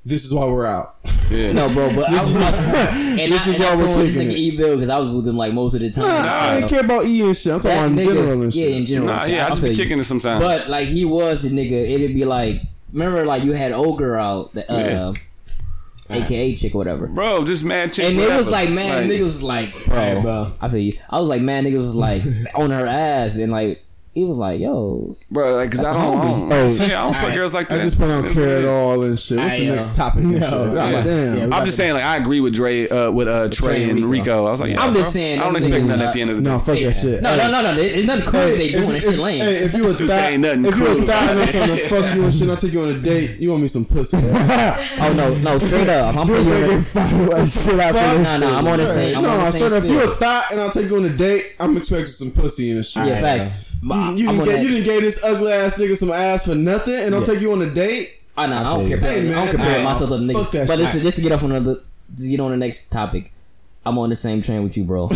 this 0.04 0.24
is 0.24 0.32
why 0.34 0.44
we're 0.46 0.66
out. 0.66 0.96
yeah. 1.30 1.52
No, 1.52 1.68
bro, 1.72 1.94
but 1.94 2.08
I 2.10 2.12
was 2.22 2.34
about 2.36 2.54
and 2.94 3.32
This 3.32 3.46
I, 3.46 3.50
is 3.50 3.56
and 3.56 3.64
I 3.64 3.74
why 3.76 3.82
we're 3.84 4.02
this 4.02 4.14
kicking 4.14 4.28
nigga 4.30 4.32
it. 4.32 4.38
evil 4.38 4.74
because 4.76 4.88
I 4.90 4.98
was 4.98 5.14
with 5.14 5.26
him 5.26 5.36
like 5.36 5.52
most 5.54 5.74
of 5.74 5.80
the 5.80 5.90
time. 5.90 6.04
Nah, 6.08 6.28
I 6.30 6.56
ain't 6.56 6.64
So, 6.64 6.68
care 6.68 6.84
about 6.84 7.06
E 7.06 7.22
and 7.22 7.36
shit. 7.36 7.52
I'm 7.54 7.60
talking 7.60 7.96
that 7.96 8.02
about 8.02 8.10
in 8.10 8.16
general 8.16 8.42
and 8.42 8.52
shit. 8.54 8.70
yeah, 8.70 8.76
in 8.76 8.86
general. 8.86 9.14
Nah, 9.14 9.24
yeah, 9.24 9.46
I 9.46 9.48
just 9.48 9.60
feel 9.60 9.70
be 9.70 9.76
you. 9.76 9.82
kicking 9.82 9.98
it 9.98 10.04
sometimes. 10.04 10.42
But 10.42 10.68
like 10.68 10.88
he 10.88 11.04
was 11.04 11.44
a 11.44 11.50
nigga, 11.50 11.72
it'd 11.90 12.14
be 12.14 12.24
like 12.24 12.62
remember 12.92 13.24
like 13.24 13.44
you 13.44 13.52
had 13.52 13.72
old 13.72 13.98
girl 13.98 14.22
out, 14.22 14.54
the, 14.54 14.70
uh, 14.70 15.14
aka 16.10 16.54
chick 16.56 16.74
or 16.74 16.78
whatever. 16.78 17.06
bro, 17.06 17.44
just 17.44 17.64
mad 17.64 17.92
chick. 17.92 18.06
And 18.06 18.18
it 18.18 18.30
was 18.36 18.50
like, 18.50 18.70
man, 18.70 19.08
niggas 19.08 19.22
was 19.22 19.42
like, 19.42 19.72
bro, 19.86 19.96
Right, 19.96 20.22
bro. 20.22 20.52
I 20.60 20.68
feel 20.68 20.80
you. 20.80 20.98
I 21.10 21.18
was 21.18 21.28
like, 21.28 21.42
man, 21.42 21.64
niggas 21.64 21.74
was 21.74 21.94
like 21.94 22.22
on 22.54 22.70
her 22.70 22.86
ass, 22.86 23.36
and 23.36 23.52
like, 23.52 23.84
he 24.18 24.24
was 24.24 24.36
like, 24.36 24.58
yo, 24.58 25.16
bro, 25.30 25.54
like, 25.54 25.70
cause 25.70 25.80
I 25.84 25.92
don't, 25.92 26.16
the 26.16 26.22
I 26.22 26.28
don't, 26.28 26.52
Oh, 26.52 26.68
see, 26.68 26.84
I 26.86 27.04
don't 27.04 27.14
fuck 27.14 27.34
girls 27.34 27.54
like 27.54 27.68
that. 27.68 27.78
At 27.78 27.84
this 27.84 28.00
I 28.00 28.08
don't 28.08 28.24
It 28.24 28.28
is 28.28 28.34
care 28.34 28.58
at 28.58 28.64
all 28.64 29.02
and 29.04 29.16
shit. 29.16 29.38
What's 29.38 29.56
the 29.56 29.68
I, 29.68 29.70
uh, 29.70 29.74
next 29.76 29.94
topic? 29.94 30.22
and 30.24 30.32
no, 30.32 30.38
shit? 30.40 30.50
God 30.50 30.74
yeah. 30.74 31.02
damn. 31.04 31.50
Yeah, 31.50 31.56
I'm 31.56 31.64
just 31.64 31.76
saying, 31.76 31.94
like, 31.94 32.02
I 32.02 32.16
agree 32.16 32.40
with 32.40 32.52
Dre, 32.54 32.88
uh, 32.88 33.12
with 33.12 33.28
uh, 33.28 33.48
Trey 33.48 33.74
Trey 33.74 33.82
and 33.84 33.98
and 33.98 34.10
Rico. 34.10 34.24
Rico. 34.24 34.46
I 34.46 34.50
was 34.50 34.60
like, 34.60 34.72
yeah, 34.72 34.82
I'm 34.82 34.92
bro. 34.92 35.02
just 35.02 35.12
saying, 35.12 35.38
I 35.38 35.44
don't 35.44 35.54
expect 35.54 35.84
nothing 35.84 36.02
at 36.02 36.12
the 36.12 36.20
end 36.20 36.30
of 36.30 36.36
the 36.38 36.42
day. 36.42 36.50
No, 36.50 36.58
fuck 36.58 36.78
that 36.78 36.92
shit. 36.92 37.22
no, 37.22 37.36
no, 37.36 37.50
no, 37.50 37.62
no, 37.62 37.74
there's 37.76 38.04
nothing 38.04 38.24
cool 38.24 38.40
they 38.40 38.72
doing. 38.72 38.88
That 38.90 39.02
shit 39.02 39.18
lame. 39.18 39.42
If 39.42 39.74
you 39.74 39.88
a 39.88 39.92
This 39.92 40.10
thot, 40.10 40.32
nothing 40.40 40.64
if 40.64 40.76
you 40.76 40.84
cool. 40.84 40.98
a 40.98 41.02
thot 41.02 41.22
I'm 41.22 41.48
trying 41.48 41.68
to 41.68 41.76
fuck 41.88 42.14
you 42.16 42.24
and 42.24 42.34
shit, 42.34 42.50
I'll 42.50 42.56
take 42.56 42.72
you 42.72 42.82
on 42.82 42.88
a 42.88 42.98
date. 42.98 43.38
You 43.38 43.50
want 43.50 43.62
me 43.62 43.68
some 43.68 43.84
pussy? 43.84 44.16
oh 44.20 45.14
no, 45.44 45.52
no, 45.52 45.58
straight 45.58 45.88
up, 45.88 46.16
I'm 46.16 46.26
putting 46.26 46.46
you 46.46 46.52
on 46.54 46.58
Nigga 46.58 46.76
the, 46.76 46.82
fight 46.82 47.50
shit 47.50 47.80
out 47.80 47.92
this 47.92 48.32
no, 48.32 48.38
no, 48.38 48.56
I'm 48.56 48.66
on 48.66 48.78
the 48.78 48.86
same, 48.88 49.16
I'm 49.16 49.22
no, 49.22 49.30
on 49.30 49.38
the 49.38 49.50
straight 49.52 49.68
same 49.70 49.78
up. 49.78 49.84
If 49.84 49.90
you 49.90 49.98
a 49.98 50.02
still. 50.02 50.16
thought 50.16 50.52
and 50.52 50.60
I'll 50.60 50.70
take 50.72 50.90
you 50.90 50.96
on 50.96 51.04
a 51.04 51.10
date, 51.10 51.54
I'm 51.60 51.76
expecting 51.76 52.06
some 52.06 52.30
pussy 52.32 52.72
and 52.72 52.84
shit. 52.84 53.06
Yeah, 53.06 53.20
facts. 53.20 53.54
You, 53.82 53.90
you 53.90 54.00
I'm 54.00 54.16
didn't 54.16 54.40
on 54.40 54.44
get 54.44 54.62
you 54.62 54.68
didn't 54.68 54.84
gave 54.84 55.00
this 55.02 55.24
ugly 55.24 55.52
ass 55.52 55.80
nigga 55.80 55.96
some 55.96 56.10
ass 56.10 56.46
for 56.46 56.54
nothing, 56.54 56.94
and 56.94 57.14
I'll 57.14 57.24
take 57.24 57.40
you 57.40 57.52
on 57.52 57.62
a 57.62 57.70
date. 57.70 58.14
I 58.36 58.46
know, 58.46 58.56
I 58.58 58.62
don't 58.62 58.86
care. 58.88 58.98
Hey, 58.98 59.18
I 59.18 59.22
man, 59.22 59.32
don't 59.34 59.48
compare 59.50 59.78
hey, 59.78 59.84
myself 59.84 60.10
to 60.10 60.18
the 60.18 60.32
fuck 60.32 60.46
niggas. 60.46 60.50
that 60.52 60.66
But 60.68 60.76
shit. 60.76 60.84
listen, 60.84 61.02
just 61.02 61.16
to 61.16 61.22
get 61.22 61.32
off 61.32 61.42
another 61.42 61.80
to 62.16 62.28
get 62.28 62.40
on 62.40 62.50
the 62.50 62.56
next 62.56 62.90
topic. 62.90 63.32
I'm 63.86 63.96
on 63.98 64.10
the 64.10 64.16
same 64.16 64.42
train 64.42 64.62
with 64.64 64.76
you, 64.76 64.84
bro. 64.84 65.08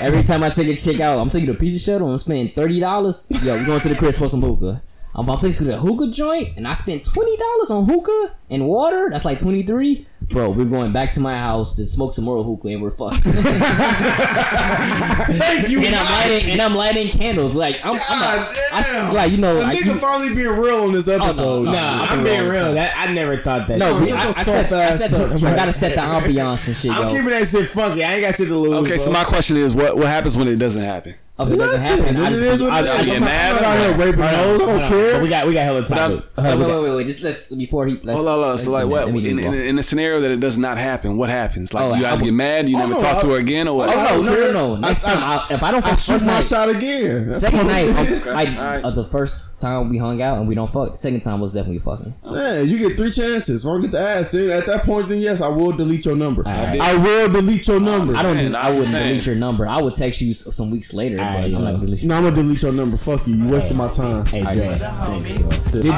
Every 0.00 0.22
time 0.22 0.42
I 0.42 0.50
take 0.50 0.68
a 0.68 0.76
chick 0.76 1.00
out, 1.00 1.18
I'm 1.18 1.30
taking 1.30 1.48
a 1.48 1.54
piece 1.54 1.74
pizza 1.74 1.90
shuttle. 1.92 2.10
I'm 2.10 2.18
spending 2.18 2.54
thirty 2.54 2.80
dollars. 2.80 3.26
Yo, 3.30 3.56
we 3.58 3.64
going 3.66 3.80
to 3.80 3.88
the 3.88 3.96
crib 3.96 4.14
for 4.14 4.28
some 4.28 4.40
hookah. 4.42 4.82
I'm 5.14 5.28
about 5.28 5.40
to 5.40 5.52
the 5.52 5.76
hookah 5.76 6.10
joint, 6.10 6.56
and 6.56 6.66
I 6.66 6.72
spent 6.72 7.04
twenty 7.04 7.36
dollars 7.36 7.70
on 7.70 7.84
hookah 7.84 8.34
and 8.48 8.66
water. 8.66 9.08
That's 9.10 9.26
like 9.26 9.38
twenty 9.38 9.62
three. 9.62 10.06
Bro, 10.30 10.50
we're 10.50 10.64
going 10.64 10.92
back 10.92 11.12
to 11.12 11.20
my 11.20 11.36
house 11.36 11.76
to 11.76 11.84
smoke 11.84 12.14
some 12.14 12.24
more 12.24 12.42
hookah, 12.42 12.68
and 12.68 12.80
we're 12.80 12.92
fucking. 12.92 13.20
Thank 15.32 15.68
you. 15.68 15.84
and 15.84 15.94
I'm 15.94 16.10
lighting 16.10 16.50
and 16.50 16.62
I'm 16.62 16.74
lighting 16.74 17.10
candles. 17.10 17.54
Like 17.54 17.76
I'm, 17.84 17.92
I'm 17.92 17.98
God 17.98 18.52
a, 18.52 18.54
I, 18.74 18.82
damn. 18.82 19.14
like 19.14 19.30
you 19.32 19.36
know, 19.36 19.54
A 19.54 19.60
like 19.64 19.76
nigga 19.76 19.84
you, 19.84 19.94
finally 19.94 20.34
being 20.34 20.48
real 20.48 20.84
on 20.84 20.92
this 20.92 21.08
oh, 21.08 21.22
episode. 21.22 21.64
no. 21.64 21.72
Nah, 21.72 22.06
I'm 22.08 22.24
being 22.24 22.48
real. 22.48 22.72
That 22.72 22.94
I 22.96 23.12
never 23.12 23.36
thought 23.36 23.68
that. 23.68 23.78
no, 23.78 23.98
shit. 23.98 24.06
we, 24.06 24.12
I, 24.12 24.16
I, 24.16 24.22
Just 24.22 24.40
a 24.40 24.44
set, 24.44 24.72
I, 24.72 24.96
soft-ass 24.96 25.10
set, 25.10 25.44
I 25.44 25.56
gotta 25.56 25.72
set 25.74 25.94
the 25.94 26.00
ambiance 26.00 26.68
and 26.68 26.76
shit, 26.76 26.90
I'm 26.90 27.08
yo. 27.08 27.14
keeping 27.14 27.30
that 27.30 27.46
shit 27.46 27.68
funky. 27.68 28.02
I 28.02 28.14
ain't 28.14 28.22
got 28.22 28.34
shit 28.34 28.48
to 28.48 28.56
lose. 28.56 28.86
Okay, 28.86 28.96
so 28.96 29.10
my 29.10 29.24
question 29.24 29.58
is, 29.58 29.74
what 29.74 29.94
what 29.98 30.06
happens 30.06 30.38
when 30.38 30.48
it 30.48 30.56
doesn't 30.56 30.82
happen? 30.82 31.16
If 31.42 31.54
it 31.54 31.56
doesn't 31.56 31.80
happen, 31.80 32.16
I 32.16 32.30
just, 32.30 32.42
is 32.42 32.62
what 32.62 32.72
I, 32.72 32.78
I, 32.80 33.04
get 33.04 33.16
I'm 33.16 33.20
mad 33.22 33.52
I'm 33.52 33.64
out 33.64 33.98
here 33.98 34.06
raping 34.06 34.22
hoes. 34.22 34.60
I 34.60 34.66
don't 34.66 34.88
care. 34.88 35.12
But 35.12 35.22
we 35.22 35.28
got 35.28 35.46
we 35.46 35.52
got 35.54 35.62
hella 35.64 35.84
topic. 35.84 36.24
wait, 36.36 36.44
Hold 36.44 36.46
on, 36.46 36.58
we 36.58 36.64
wait, 36.74 36.82
wait, 36.90 36.96
wait, 36.96 37.06
Just 37.06 37.22
let's 37.22 37.52
before 37.52 37.86
he. 37.86 37.94
Let's, 37.94 38.16
Hold 38.16 38.28
on, 38.28 38.34
hold 38.34 38.44
on. 38.52 38.58
So 38.58 38.70
like, 38.70 38.86
what 38.86 39.06
Let 39.12 39.24
in, 39.24 39.38
in, 39.38 39.54
in 39.54 39.76
the 39.76 39.82
scenario 39.82 40.20
that 40.20 40.30
it 40.30 40.40
does 40.40 40.58
not 40.58 40.78
happen? 40.78 41.16
What 41.16 41.30
happens? 41.30 41.72
Like 41.74 41.84
Oh, 41.84 41.88
you 41.94 42.04
I 42.04 42.10
guys 42.10 42.20
get 42.22 42.32
mad, 42.34 42.68
you 42.68 42.76
Oh, 42.76 42.80
never 42.80 42.92
no, 42.94 43.00
talk 43.00 43.20
to 43.22 43.28
her 43.28 43.38
again, 43.38 43.68
or 43.68 43.76
what? 43.76 43.88
Oh 43.88 44.22
no, 44.22 44.32
no, 44.34 44.34
no, 44.34 44.52
no! 44.52 44.76
Next 44.76 45.02
time, 45.04 45.46
if 45.50 45.62
I 45.62 45.70
don't 45.70 45.84
I 45.84 45.94
shoot 45.94 46.24
my 46.24 46.40
shot 46.42 46.68
again. 46.68 47.32
Second 47.32 47.66
night, 47.66 47.88
it 47.88 47.96
I, 47.96 48.02
is. 48.02 48.26
I, 48.26 48.44
Alright. 48.56 48.84
uh, 48.84 48.90
the 48.90 49.04
first 49.04 49.36
time 49.62 49.88
we 49.88 49.96
hung 49.96 50.20
out 50.20 50.38
and 50.38 50.46
we 50.46 50.54
don't 50.54 50.70
fuck. 50.70 50.96
Second 50.98 51.20
time 51.20 51.40
was 51.40 51.54
definitely 51.54 51.78
fucking. 51.78 52.14
Yeah, 52.30 52.60
you 52.60 52.78
get 52.86 52.96
three 52.98 53.10
chances. 53.10 53.64
If 53.64 53.68
I 53.68 53.72
don't 53.72 53.80
get 53.82 53.90
the 53.92 54.00
ass, 54.00 54.32
then 54.32 54.50
at 54.50 54.66
that 54.66 54.82
point, 54.84 55.08
then 55.08 55.20
yes, 55.20 55.40
I 55.40 55.48
will 55.48 55.72
delete 55.72 56.04
your 56.04 56.16
number. 56.16 56.46
Alright. 56.46 56.80
I 56.80 56.94
will 56.94 57.32
delete 57.32 57.66
your 57.68 57.80
number. 57.80 58.14
I 58.16 58.22
don't. 58.22 58.36
Man, 58.36 58.54
I 58.54 58.60
I 58.60 58.64
wouldn't 58.70 58.86
understand. 58.88 59.08
delete 59.08 59.26
your 59.26 59.36
number. 59.36 59.66
I 59.66 59.80
would 59.80 59.94
text 59.94 60.20
you 60.20 60.34
some 60.34 60.70
weeks 60.70 60.92
later, 60.92 61.16
but 61.16 61.22
Alright, 61.26 61.44
I'm 61.46 61.52
not 61.52 61.58
yo. 61.60 61.64
gonna 61.76 61.78
delete. 61.86 62.04
No, 62.04 62.14
I'm 62.16 62.22
gonna 62.24 62.36
delete 62.36 62.62
your 62.62 62.72
number. 62.72 62.96
Fuck 62.98 63.26
you. 63.26 63.34
You 63.36 63.48
wasted 63.48 63.76
my 63.78 63.88
time. 63.88 64.26
Hey, 64.26 64.42
Dre, 64.42 64.66
thanks, 64.74 65.32
bro. 65.32 65.80
Did- 65.80 65.94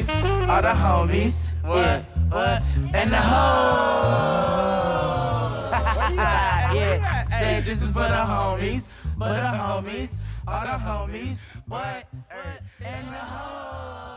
homies, 0.00 0.48
all 0.48 0.62
the 0.62 0.68
homies, 0.68 1.52
what, 1.62 2.04
what, 2.30 2.62
and 2.94 3.10
the 3.10 3.16
hoes. 3.16 4.52
yeah, 6.14 7.24
say 7.24 7.60
this 7.60 7.82
is 7.82 7.90
for 7.90 8.00
the 8.00 8.08
homies, 8.08 8.92
for 9.18 9.28
the 9.28 9.34
homies, 9.34 10.22
all 10.46 10.62
the 10.62 10.68
homies, 10.68 11.40
what, 11.66 12.06
what, 12.08 12.62
and 12.80 13.06
the 13.08 13.12
hoes. 13.12 14.11